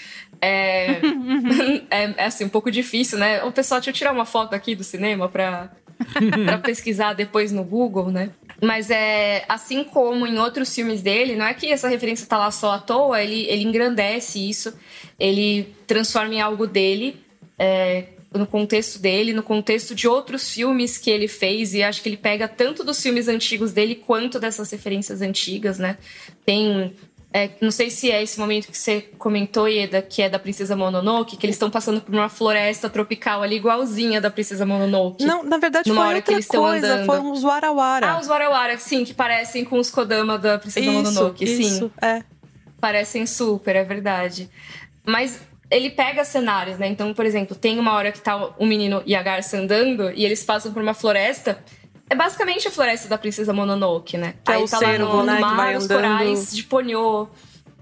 [0.41, 1.01] É,
[1.91, 3.45] é, é, assim, um pouco difícil, né?
[3.45, 5.71] O pessoal, deixa eu tirar uma foto aqui do cinema pra,
[6.45, 8.31] pra pesquisar depois no Google, né?
[8.61, 12.51] Mas é assim como em outros filmes dele, não é que essa referência tá lá
[12.51, 14.75] só à toa, ele, ele engrandece isso,
[15.19, 17.21] ele transforma em algo dele,
[17.59, 22.09] é, no contexto dele, no contexto de outros filmes que ele fez, e acho que
[22.09, 25.97] ele pega tanto dos filmes antigos dele quanto dessas referências antigas, né?
[26.45, 26.95] Tem
[27.33, 30.75] É, não sei se é esse momento que você comentou, Ieda, que é da Princesa
[30.75, 35.25] Mononoke, que eles estão passando por uma floresta tropical ali, igualzinha da Princesa Mononoke.
[35.25, 37.07] Não, na verdade Numa foi outra que eles estão coisa, andando.
[37.07, 38.13] foram os Warawara.
[38.13, 41.61] Ah, os Warawara, sim, que parecem com os Kodama da Princesa isso, Mononoke, sim.
[41.61, 42.23] isso, é.
[42.81, 44.49] Parecem super, é verdade.
[45.05, 45.39] Mas
[45.71, 46.89] ele pega cenários, né?
[46.89, 50.25] Então, por exemplo, tem uma hora que tá o menino e a garça andando e
[50.25, 51.63] eles passam por uma floresta.
[52.11, 54.35] É basicamente a floresta da Princesa Mononoke, né?
[54.45, 57.29] Que é aí o tá lá no, né, mar, os corais de Ponyo.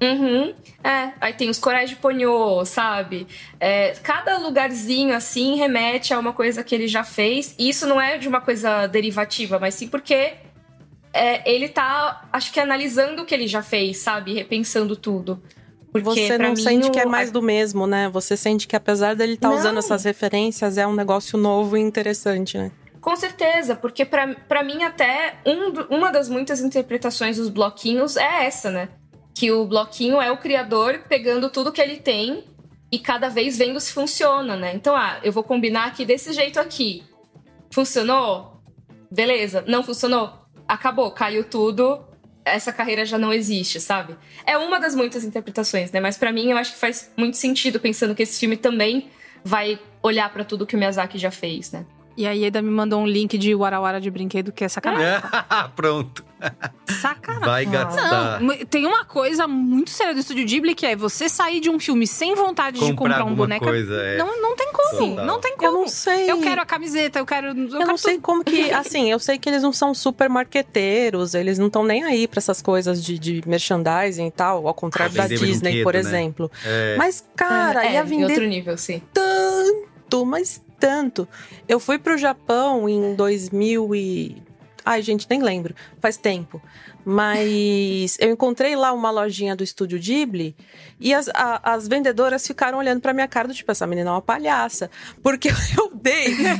[0.03, 0.55] Uhum.
[0.85, 3.27] É, aí tem os corais de Ponyo, sabe?
[3.59, 7.55] É, cada lugarzinho assim remete a uma coisa que ele já fez.
[7.59, 10.35] E isso não é de uma coisa derivativa, mas sim porque
[11.17, 14.35] é, ele tá, acho que, analisando o que ele já fez, sabe?
[14.35, 15.43] Repensando tudo.
[15.91, 18.11] Porque, Você não mim, sente que é mais do mesmo, né?
[18.11, 19.57] Você sente que apesar dele estar Não.
[19.57, 22.71] usando essas referências, é um negócio novo e interessante, né?
[23.07, 28.69] Com certeza, porque pra mim até um uma das muitas interpretações dos bloquinhos é essa,
[28.69, 28.89] né?
[29.33, 32.43] Que o bloquinho é o criador pegando tudo que ele tem
[32.91, 34.73] e cada vez vendo se funciona, né?
[34.75, 37.05] Então, ah, eu vou combinar aqui desse jeito aqui.
[37.71, 38.61] Funcionou?
[39.09, 39.63] Beleza.
[39.69, 40.33] Não funcionou?
[40.67, 42.05] Acabou, caiu tudo.
[42.45, 44.17] Essa carreira já não existe, sabe?
[44.45, 46.01] É uma das muitas interpretações, né?
[46.01, 49.09] Mas pra mim eu acho que faz muito sentido pensando que esse filme também
[49.45, 51.87] vai olhar pra tudo que o Miyazaki já fez, né?
[52.17, 55.21] E a Ieda me mandou um link de Warawara de brinquedo que é sacanagem.
[55.77, 56.25] Pronto.
[57.01, 57.45] Sacanagem.
[57.47, 58.41] Vai gastar.
[58.41, 61.79] Não, tem uma coisa muito séria do Estúdio Ghibli que é você sair de um
[61.79, 63.65] filme sem vontade de Comprar comprar um boneco.
[63.65, 64.17] coisa, é.
[64.17, 65.11] não, não tem como.
[65.11, 65.27] Total.
[65.27, 65.69] Não tem como.
[65.69, 66.31] Eu não sei.
[66.31, 67.49] Eu quero a camiseta, eu quero.
[67.49, 68.23] Eu, Eu quero não sei tudo.
[68.23, 68.71] como que.
[68.73, 72.39] Assim, eu sei que eles não são super marqueteiros, eles não estão nem aí pra
[72.39, 76.01] essas coisas de, de merchandising e tal, ao contrário Ah, da Disney, brinquedo, por né?
[76.01, 76.51] exemplo.
[76.65, 76.97] É.
[76.97, 79.03] Mas, cara, é, ia em vender outro nível, sim.
[79.13, 81.29] tanto, mas tanto.
[81.69, 84.43] Eu fui pro Japão em 2000 e...
[84.85, 85.75] Ai, gente, nem lembro.
[86.01, 86.61] Faz tempo.
[87.09, 90.57] Mas eu encontrei lá uma lojinha do Estúdio Ghibli
[90.99, 94.13] e as, a- as vendedoras ficaram olhando pra minha cara do tipo, essa menina é
[94.13, 94.91] uma palhaça.
[95.23, 95.49] Porque
[95.79, 96.51] eu dei 15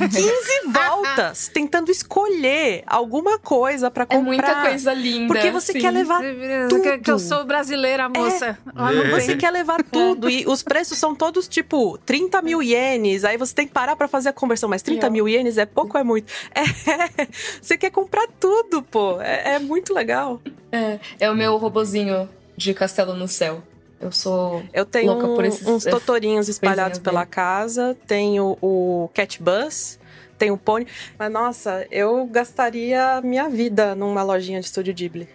[0.71, 4.23] voltas tentando escolher alguma coisa pra É comprar.
[4.25, 5.27] muita coisa linda.
[5.33, 5.79] Porque você sim.
[5.79, 8.57] quer levar Que, que eu sou brasileira, moça.
[8.75, 9.09] Ah, É.
[9.11, 13.23] você quer levar tudo e os preços são todos tipo 30 mil ienes.
[13.25, 14.69] Aí você tem que parar pra fazer a conversão.
[14.69, 15.11] Mas 30 Real.
[15.11, 16.31] mil ienes é pouco ou é muito?
[16.55, 17.27] É,
[17.61, 19.19] você quer comprar tudo, pô.
[19.21, 20.36] É, é muito legal.
[20.71, 23.61] É, é o meu robozinho de Castelo no Céu.
[23.99, 24.63] Eu sou.
[24.73, 27.31] Eu tenho Louca por esses- uns é, totorinhos espalhados pela dele.
[27.31, 27.97] casa.
[28.05, 29.97] Tenho o Cat Bus.
[30.37, 30.85] Tenho o Pony.
[31.17, 35.27] Mas nossa, eu gastaria minha vida numa lojinha de estúdio Ghibli.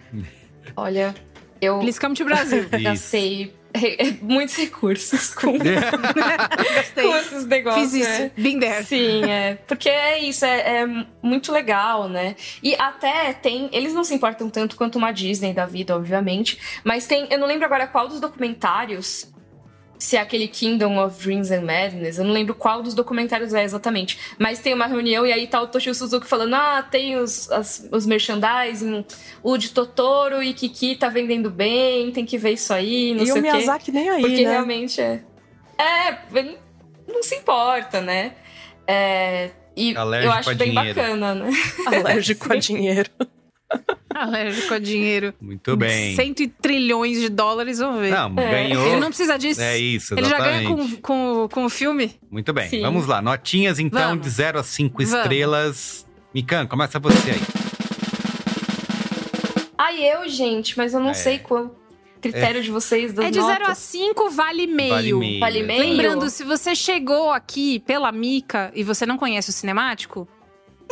[0.76, 1.12] Olha,
[1.60, 2.66] eu Please come to Brasil.
[2.80, 7.04] gastei re- muitos recursos com, Gastei.
[7.06, 7.92] com esses negócios.
[7.92, 8.20] Fiz isso.
[8.22, 8.30] né?
[8.36, 8.84] Been there.
[8.84, 9.54] Sim, é.
[9.66, 10.86] Porque é isso, é, é
[11.22, 12.36] muito legal, né?
[12.62, 13.68] E até tem.
[13.72, 16.58] Eles não se importam tanto quanto uma Disney da vida, obviamente.
[16.84, 17.26] Mas tem.
[17.30, 19.31] Eu não lembro agora qual dos documentários.
[20.02, 23.62] Se é aquele Kingdom of Dreams and Madness, eu não lembro qual dos documentários é
[23.62, 24.18] exatamente.
[24.36, 27.88] Mas tem uma reunião e aí tá o Toshio Suzuki falando: ah, tem os, as-
[27.92, 29.04] os merchandising,
[29.44, 33.26] o de Totoro e Kiki tá vendendo bem, tem que ver isso aí, não e
[33.26, 33.52] sei o o quê.
[33.52, 34.50] Miyazaki nem aí, Porque né?
[34.50, 35.22] realmente é.
[35.78, 36.58] É, ele
[37.06, 38.32] não se importa, né?
[38.86, 40.94] É, e Alérgico eu acho a bem dinheiro.
[41.00, 41.50] bacana, né?
[41.86, 43.10] Alérgico a dinheiro.
[44.14, 45.34] Alérgico a dinheiro.
[45.40, 46.14] Muito bem.
[46.16, 48.10] Cento e trilhões de dólares, vamos ver.
[48.10, 48.86] Não, ganhou.
[48.86, 49.60] Ele não precisa disso.
[49.60, 50.96] É isso, Ele já ganha exatamente.
[50.96, 52.14] com, com, com o filme.
[52.30, 52.82] Muito bem, Sim.
[52.82, 53.20] vamos lá.
[53.22, 54.24] Notinhas, então, Vamos.
[54.24, 55.12] de 0 a 5 Vamos.
[55.14, 56.06] estrelas.
[56.34, 57.40] Mikan, começa você aí.
[59.76, 61.14] Ai, eu, gente, mas eu não É.
[61.14, 61.74] sei qual
[62.20, 63.78] critério de vocês das É de 0 a notas.
[63.78, 64.90] 5, vale meio.
[64.90, 65.40] Vale meio.
[65.40, 65.80] Vale meio?
[65.82, 70.28] Lembrando, se você chegou aqui pela Mica e você não conhece o cinemático,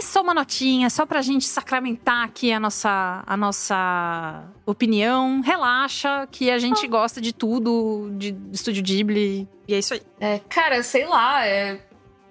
[0.01, 5.41] é só uma notinha, só pra gente sacramentar aqui a nossa, a nossa opinião.
[5.41, 9.49] Relaxa, que a gente gosta de tudo, de Estúdio Ghibli.
[9.69, 10.03] E é isso aí.
[10.19, 11.81] É, cara, sei lá, é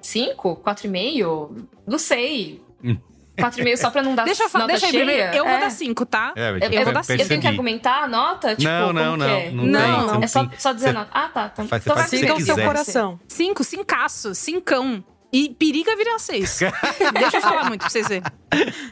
[0.01, 1.65] 5, 4,5?
[1.87, 2.61] Não sei.
[2.83, 2.97] Hum.
[3.37, 5.05] 4,5 só pra não dar deixa eu, nota deixa eu cheia?
[5.05, 5.33] primeiro.
[5.37, 5.59] Eu vou É.
[5.61, 6.33] dar 5, tá?
[6.35, 7.21] É, Eu, eu, eu, vou dar cinco.
[7.21, 8.49] eu tenho que argumentar a nota?
[8.55, 9.51] Tipo, Não, não, como não, que é?
[9.51, 11.09] não Não, É só, só dizer nota.
[11.13, 11.49] Ah, tá.
[11.53, 13.19] Então, Faz- então faz o seu coração.
[13.29, 15.01] 5, cincaço, cincão.
[15.31, 16.59] E periga vira 6.
[17.19, 18.23] Deixa eu falar muito pra vocês verem.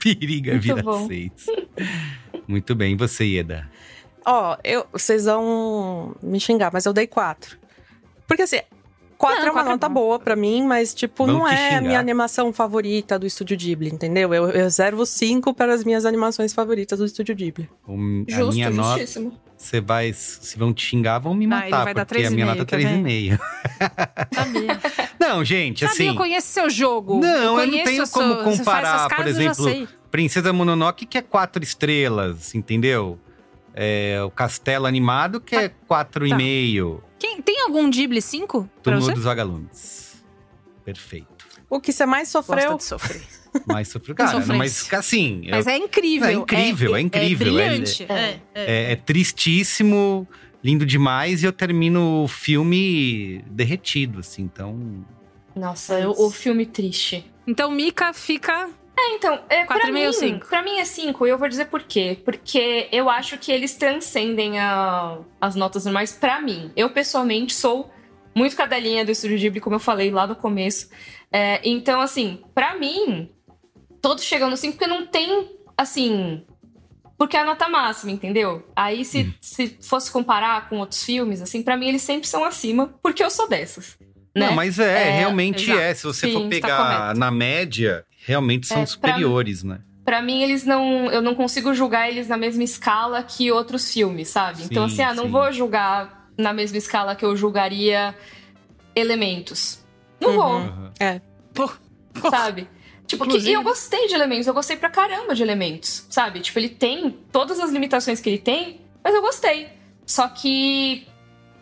[0.01, 1.07] Periga Muito vira bom.
[1.07, 1.31] 6.
[2.47, 3.69] Muito bem, e você, Ieda?
[4.25, 7.57] Ó, eu, vocês vão me xingar, mas eu dei quatro.
[8.27, 8.59] Porque assim,
[9.17, 9.95] quatro Não, é uma quatro é nota bom.
[10.01, 13.89] boa pra mim, mas tipo, Vão não é a minha animação favorita do Estúdio Ghibli,
[13.89, 14.33] entendeu?
[14.33, 17.69] Eu, eu reservo cinco para as minhas animações favoritas do Estúdio Ghibli.
[17.87, 19.33] Um- a Justo, minha nota, justíssimo.
[19.57, 20.13] Você vai.
[20.13, 21.65] Se vão te xingar, vão me Ah, matar.
[21.67, 23.03] ele vai dar porque a minha 3,5, nota é quer ver?
[23.03, 23.39] 3,5.
[24.33, 24.81] Sabia.
[25.19, 26.07] Não, gente, Sabia, assim.
[26.07, 27.19] eu conheço seu jogo.
[27.19, 29.87] Não, eu não conheço tenho como faz comparar, por eu exemplo.
[30.11, 33.19] Princesa Mononoke, que é quatro estrelas, entendeu?
[33.73, 37.01] É, o Castelo Animado, que é 4,5.
[37.19, 40.23] Quem, tem algum Ghibli 5 pra Túmulo dos Vagalumes.
[40.85, 41.27] Perfeito.
[41.69, 42.71] O que você mais sofreu?
[42.71, 43.21] Gosta de sofrer.
[43.67, 44.15] Mais sofreu.
[44.17, 45.43] Cara, mas assim.
[45.49, 46.27] Mas eu- é incrível.
[46.29, 47.57] É incrível, é incrível.
[47.59, 48.05] É É- brilhante.
[48.09, 48.39] É, é.
[48.55, 50.27] é, é tristíssimo,
[50.63, 54.43] lindo demais, e eu termino o filme derretido, assim.
[54.43, 55.05] Então.
[55.55, 57.25] Nossa, o, o filme triste.
[57.47, 58.69] Então, Mika fica.
[58.99, 61.83] É, então, é, pra, 4,5 mim, pra mim é 5, e eu vou dizer por
[61.83, 62.17] quê.
[62.25, 66.71] Porque eu acho que eles transcendem a- as notas normais pra mim.
[66.75, 67.91] Eu, pessoalmente, sou
[68.35, 70.89] muito cadelinha do Estúdio Ghibli, como eu falei lá no começo.
[71.31, 73.29] É, então, assim, pra mim,
[74.01, 76.43] todos chegam no 5 porque não tem, assim...
[77.17, 78.63] Porque é a nota máxima, entendeu?
[78.75, 82.93] Aí, se, se fosse comparar com outros filmes, assim, pra mim eles sempre são acima,
[83.01, 83.97] porque eu sou dessas.
[84.35, 84.45] Né?
[84.45, 85.79] Não, mas é, É, realmente exato.
[85.79, 85.93] é.
[85.95, 89.79] Se você Sim, for está pegar na média, realmente são É, pra- superiores, né?
[90.05, 91.11] Pra mim, eles não.
[91.11, 94.61] Eu não consigo julgar eles na mesma escala que outros filmes, sabe?
[94.63, 95.31] então, Sim, assim, ah, não sim.
[95.31, 98.13] vou julgar na mesma escala que eu julgaria
[98.95, 99.83] elementos.
[100.21, 100.91] Não vou, Uhum.
[100.99, 101.19] É.
[102.29, 102.67] sabe?
[103.07, 106.41] Tipo, que- e eu gostei de elementos, eu gostei pra caramba de elementos, sabe?
[106.41, 109.69] Tipo, ele tem todas as limitações que ele tem, mas eu gostei.
[110.05, 111.07] Só que,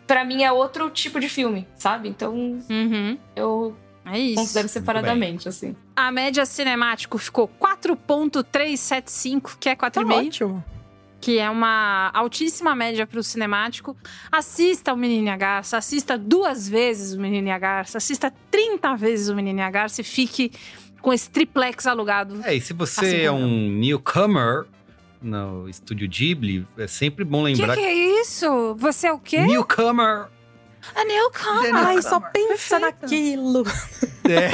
[0.06, 2.08] pra mim, é outro tipo de filme, sabe?
[2.08, 2.34] Então,
[2.68, 3.16] Uhum.
[3.36, 4.40] eu É isso.
[4.40, 5.76] considero separadamente, assim.
[5.94, 10.26] A média cinemático ficou 4.375, que é Tá 4,5.
[10.26, 10.64] ótimo.
[11.18, 13.96] que é uma altíssima média para o cinemático.
[14.30, 18.32] Assista o Menino e a Garça, assista duas vezes o Menino e a Garça, assista
[18.50, 20.52] 30 vezes o Menino e a Garça e fique
[21.06, 22.40] com esse triplex alugado.
[22.42, 24.64] É, e se você Assim é um newcomer
[25.22, 28.74] no estúdio Ghibli, é sempre bom O que, lembrar que é isso?
[28.74, 29.38] Você é o quê?
[29.38, 30.26] Newcomer!
[30.96, 31.76] A newcomer.
[31.76, 33.62] Ai, só pensa naquilo.
[34.30, 34.50] É.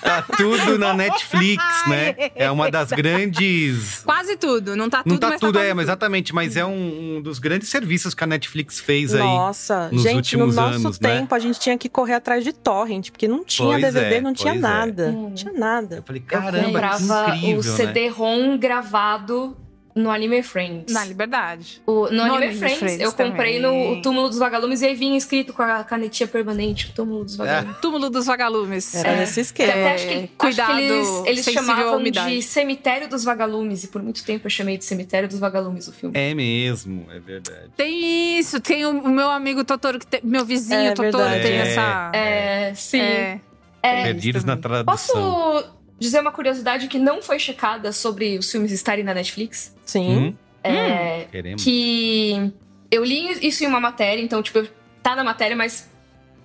[0.00, 2.14] tá tudo na Netflix, né?
[2.34, 4.02] É uma das grandes.
[4.04, 6.56] Quase tudo, não tá tudo, Não tá mas tudo, tá quase é, mas exatamente, mas
[6.56, 9.20] é um, um dos grandes serviços que a Netflix fez aí.
[9.20, 11.18] Nossa, nos gente, no últimos nosso anos, né?
[11.20, 14.20] tempo a gente tinha que correr atrás de torrent, porque não tinha Pois DVD, é,
[14.20, 14.58] não tinha é.
[14.58, 15.08] nada.
[15.08, 15.22] Hum.
[15.22, 15.96] Não tinha nada.
[15.96, 17.76] Eu falei, Eu caramba, que comprava incrível, o né?
[17.76, 19.56] CD-ROM gravado
[19.94, 20.92] no Anime Friends.
[20.92, 21.82] Na liberdade.
[21.86, 23.92] O- no, No Anime Anime Friends, Friends eu comprei também.
[23.92, 27.36] no o Túmulo dos Vagalumes e aí vinha escrito com a canetinha permanente, Túmulo dos
[27.36, 27.76] Vagalumes.
[27.80, 28.94] Túmulo dos vagalumes.
[28.94, 29.16] Era É.
[29.20, 29.72] nesse Que esquema.
[29.72, 34.02] até acho que, cuidado acho que eles, eles chamavam de Cemitério dos Vagalumes, e por
[34.02, 36.16] muito tempo eu chamei de Cemitério dos Vagalumes o filme.
[36.18, 37.70] É mesmo, é verdade.
[37.76, 41.42] Tem isso, tem o, o meu amigo Totoro, que tem- meu vizinho É Totoro verdade.
[41.42, 41.60] tem É.
[41.62, 42.10] essa.
[42.14, 43.00] É, sim.
[43.00, 43.40] É.
[43.82, 44.84] É, Perdidos na tradução.
[44.84, 45.64] Posso
[46.00, 49.76] dizer uma curiosidade que não foi checada sobre os filmes estarem na Netflix?
[49.84, 50.16] Sim.
[50.16, 50.34] Hum,
[50.64, 51.62] É, queremos.
[51.62, 52.52] que
[52.90, 54.66] eu li isso em uma matéria, então, tipo,
[55.02, 55.88] tá na matéria, mas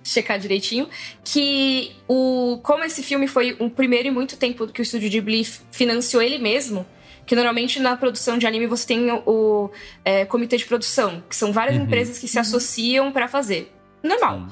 [0.04, 0.88] checar direitinho,
[1.24, 5.42] que o como esse filme foi o primeiro em muito tempo que o Estúdio Ghibli
[5.72, 6.86] financiou ele mesmo,
[7.26, 9.70] que normalmente na produção de anime você tem o, o,
[10.04, 11.82] é, comitê de produção, que são várias Uhum.
[11.82, 13.72] empresas que se associam pra fazer.
[14.00, 14.40] Normal.
[14.40, 14.46] Sim.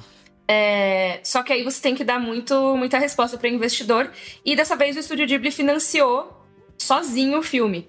[0.47, 4.11] É, só que aí você tem que dar muito, muita resposta para investidor.
[4.45, 6.45] E dessa vez o Estúdio Ghibli financiou
[6.76, 7.88] sozinho o filme.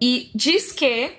[0.00, 1.12] E diz que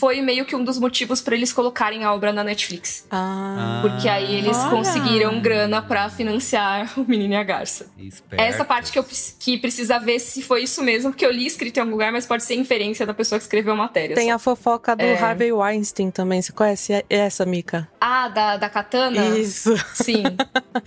[0.00, 3.06] foi meio que um dos motivos para eles colocarem a obra na Netflix.
[3.10, 3.80] Ah.
[3.82, 4.70] Porque aí eles Olha!
[4.70, 7.86] conseguiram grana pra financiar o Menino e a Garça.
[7.98, 8.46] Espertos.
[8.46, 9.04] Essa parte que eu
[9.38, 12.24] que precisa ver se foi isso mesmo, porque eu li escrito em algum lugar, mas
[12.26, 14.16] pode ser inferência da pessoa que escreveu a matéria.
[14.16, 14.36] Tem só.
[14.36, 15.18] a fofoca do É.
[15.18, 16.40] Harvey Weinstein também.
[16.40, 17.86] Você conhece essa, Mika?
[18.00, 19.38] Ah, da, da Katana?
[19.38, 19.74] Isso.
[19.94, 20.22] Sim.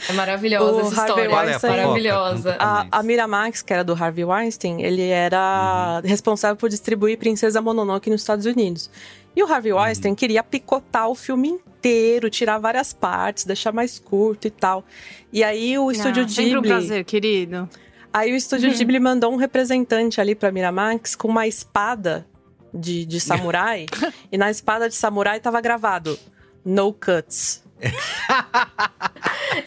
[0.09, 1.29] É maravilhosa O essa Harvey história.
[1.29, 1.69] Qual é a Weinstein-?
[1.77, 2.55] Maravilhosa.
[2.57, 8.09] A, a Miramax, que era do Harvey Weinstein, ele era responsável por distribuir Princesa Mononoke
[8.09, 8.89] nos Estados Unidos.
[9.35, 14.47] E o Harvey Weinstein queria picotar o filme inteiro, tirar várias partes, deixar mais curto
[14.47, 14.85] e tal.
[15.31, 17.69] E aí o estúdio Ah, Sempre um Ghibli, prazer, querido.
[18.13, 22.27] aí o estúdio Ghibli mandou um representante ali pra Miramax com uma espada
[22.73, 23.85] de, de samurai.
[24.31, 26.17] e na espada de samurai tava gravado
[26.63, 27.63] No Cuts.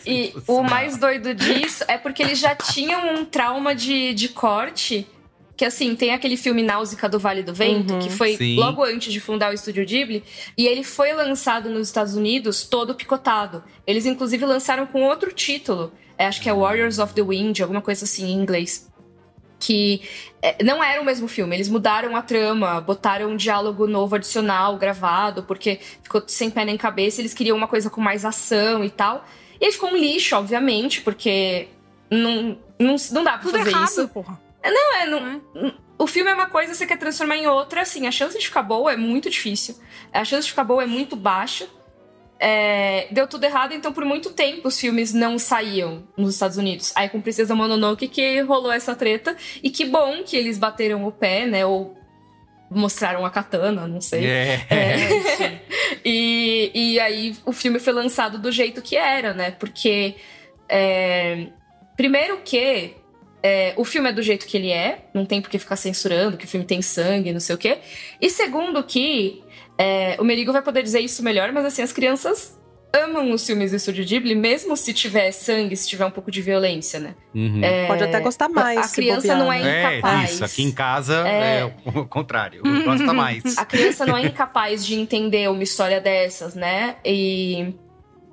[0.07, 5.07] E o mais doido disso é porque eles já tinham um trauma de, de corte.
[5.57, 7.99] Que assim, tem aquele filme Náusica do Vale do Vento, Uhum.
[8.01, 8.57] que foi Sim.
[8.57, 10.23] logo antes de fundar o estúdio Ghibli,
[10.57, 13.65] e ele foi lançado nos Estados Unidos todo picotado.
[13.87, 17.81] Eles inclusive lançaram com outro título, é, acho que é Warriors of the Wind, alguma
[17.81, 18.91] coisa assim em inglês.
[19.59, 20.03] Que
[20.43, 24.77] é, não era o mesmo filme, eles mudaram a trama, botaram um diálogo novo adicional
[24.77, 28.91] gravado, porque ficou sem pé nem cabeça, eles queriam uma coisa com mais ação e
[28.91, 29.25] tal.
[29.59, 31.69] E aí ficou um lixo, obviamente, porque
[32.11, 34.09] não, não, não dá pra Tudo fazer errado, isso.
[34.09, 34.39] porra.
[34.71, 35.43] Não, é, não,
[35.99, 38.63] o filme é uma coisa, você quer transformar em outra, assim, a chance de ficar
[38.63, 39.77] boa é muito difícil.
[40.13, 41.67] A chance de ficar boa é muito baixa.
[42.39, 46.93] É, deu tudo errado, então por muito tempo os filmes não saíam nos Estados Unidos.
[46.95, 49.35] Aí com Princesa Mononoke que rolou essa treta.
[49.63, 51.65] E que bom que eles bateram o pé, né?
[51.65, 51.97] Ou
[52.71, 54.27] mostraram a katana, não sei.
[54.27, 54.67] É.
[54.69, 55.63] É.
[56.05, 59.53] e, e aí o filme foi lançado do jeito que era, né?
[59.53, 60.17] Porque.
[60.69, 61.47] é,
[61.97, 62.97] primeiro que.
[63.43, 66.37] É, o filme é do jeito que ele é, não tem por que ficar censurando,
[66.37, 67.79] que o filme tem sangue, não sei o quê.
[68.21, 69.43] E segundo que.
[69.79, 72.59] é, o Merigo vai poder dizer isso melhor, mas assim, as crianças
[72.95, 76.41] amam os filmes do Estúdio Ghibli, mesmo se tiver sangue, se tiver um pouco de
[76.41, 77.15] violência, né?
[77.35, 77.63] Uhum.
[77.63, 78.79] É, Pode até gostar mais.
[78.79, 79.85] A criança bobear, não é né?
[79.95, 80.31] É, incapaz.
[80.33, 80.45] isso.
[80.45, 81.59] Aqui em casa É.
[81.61, 82.63] é, o contrário.
[82.85, 83.59] Gosta mais.
[83.59, 86.97] A criança não é incapaz de entender uma história dessas, né?
[87.05, 87.75] E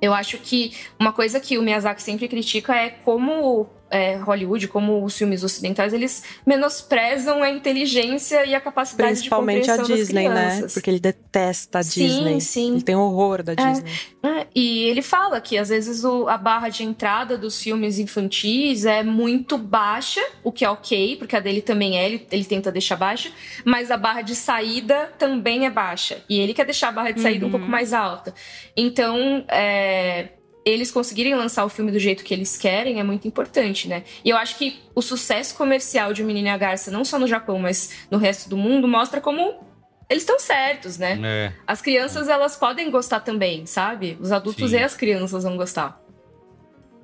[0.00, 5.04] eu acho que uma coisa que o Miyazaki sempre critica é como é, Hollywood, como
[5.04, 10.24] os filmes ocidentais, eles menosprezam a inteligência e a capacidade Principalmente de a compreensão Disney,
[10.24, 10.46] das né?
[10.48, 10.72] crianças.
[10.74, 12.40] Porque ele detesta a Sim, Disney.
[12.40, 12.72] sim.
[12.74, 13.90] Ele tem horror da Disney.
[14.22, 18.84] É, E ele fala que às vezes o- a barra de entrada dos filmes infantis
[18.84, 22.72] é muito baixa, o que é ok, porque a dele também é, ele, ele tenta
[22.72, 23.30] deixar baixa,
[23.64, 26.22] mas a barra de saída também é baixa.
[26.28, 28.34] E ele quer deixar a barra de saída um pouco mais alta.
[28.76, 30.30] Então, é,
[30.64, 34.04] eles conseguirem lançar o filme do jeito que eles querem é muito importante, né?
[34.24, 37.18] E eu acho que o sucesso comercial de O Menino e a Garça, não só
[37.18, 39.62] no Japão, mas no resto do mundo, mostra como
[40.08, 41.18] eles estão certos, né?
[41.22, 41.52] É.
[41.66, 44.16] As crianças, elas podem gostar também, sabe?
[44.20, 44.76] Os adultos Sim.
[44.76, 46.00] e as crianças vão gostar.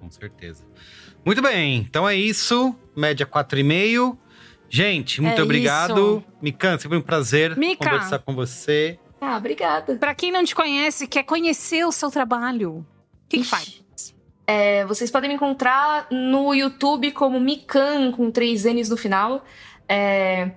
[0.01, 0.65] Com certeza.
[1.25, 2.75] Muito bem, então é isso.
[2.97, 4.17] Média 4,5.
[4.69, 5.93] Gente, muito É obrigado.
[6.19, 6.25] isso.
[6.41, 7.85] Mikan, sempre um prazer Mika.
[7.85, 8.99] conversar com você.
[9.21, 9.97] Ah, obrigada.
[9.97, 12.87] Pra quem não te conhece, quer conhecer o seu trabalho,
[13.31, 13.81] que, que faz?
[14.47, 19.45] É, vocês podem me encontrar no YouTube como Mikan, com três N's no final.
[19.89, 20.51] É,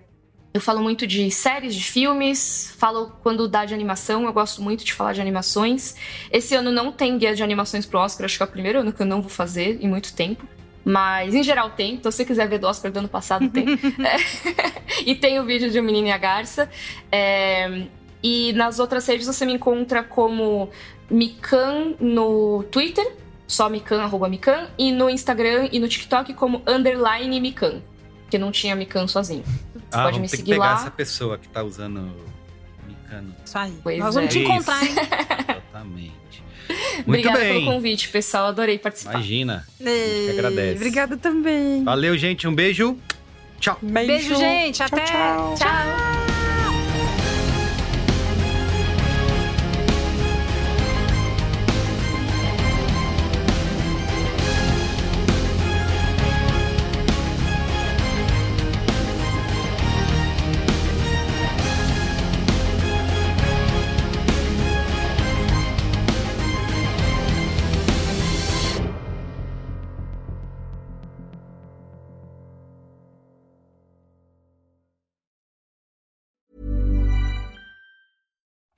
[0.51, 4.83] eu falo muito de séries, de filmes, falo quando dá de animação, eu gosto muito
[4.83, 5.95] de falar de animações.
[6.31, 8.91] Esse ano não tem guia de animações pro Oscar, acho que é o primeiro ano
[8.91, 10.47] que eu não vou fazer em muito tempo.
[10.83, 13.65] Mas em geral tem, então se você quiser ver do Oscar do ano passado, tem.
[14.03, 16.69] É, e tem o vídeo de O Menino e a Garça.
[17.11, 17.85] É,
[18.23, 20.69] e nas outras redes você me encontra como
[21.09, 23.05] Mikan no Twitter,
[23.47, 27.81] só Mikan, arroba Mikan, e no Instagram e no TikTok como underline Mikan,
[28.23, 29.43] porque não tinha Mikan sozinho.
[29.93, 30.73] Você ah, pode vamos me ter que seguir pegar lá.
[30.73, 32.11] essa pessoa que tá usando
[32.88, 33.35] Mikano.
[33.45, 33.73] Isso aí.
[33.84, 34.31] Pois Nós vamos é.
[34.31, 34.89] te encontrar, hein?
[34.89, 36.13] Exatamente.
[37.05, 37.53] Muito Obrigada bem.
[37.53, 38.47] pelo convite, pessoal.
[38.47, 39.13] Adorei participar.
[39.13, 39.65] Imagina.
[39.80, 40.75] A gente que agradece.
[40.77, 41.84] Obrigada também.
[41.84, 42.47] Valeu, gente.
[42.47, 42.97] Um beijo.
[43.59, 43.77] Tchau.
[43.81, 44.81] Beijo, gente.
[44.81, 45.03] Até.
[45.03, 45.55] tchau.
[45.55, 46.22] tchau.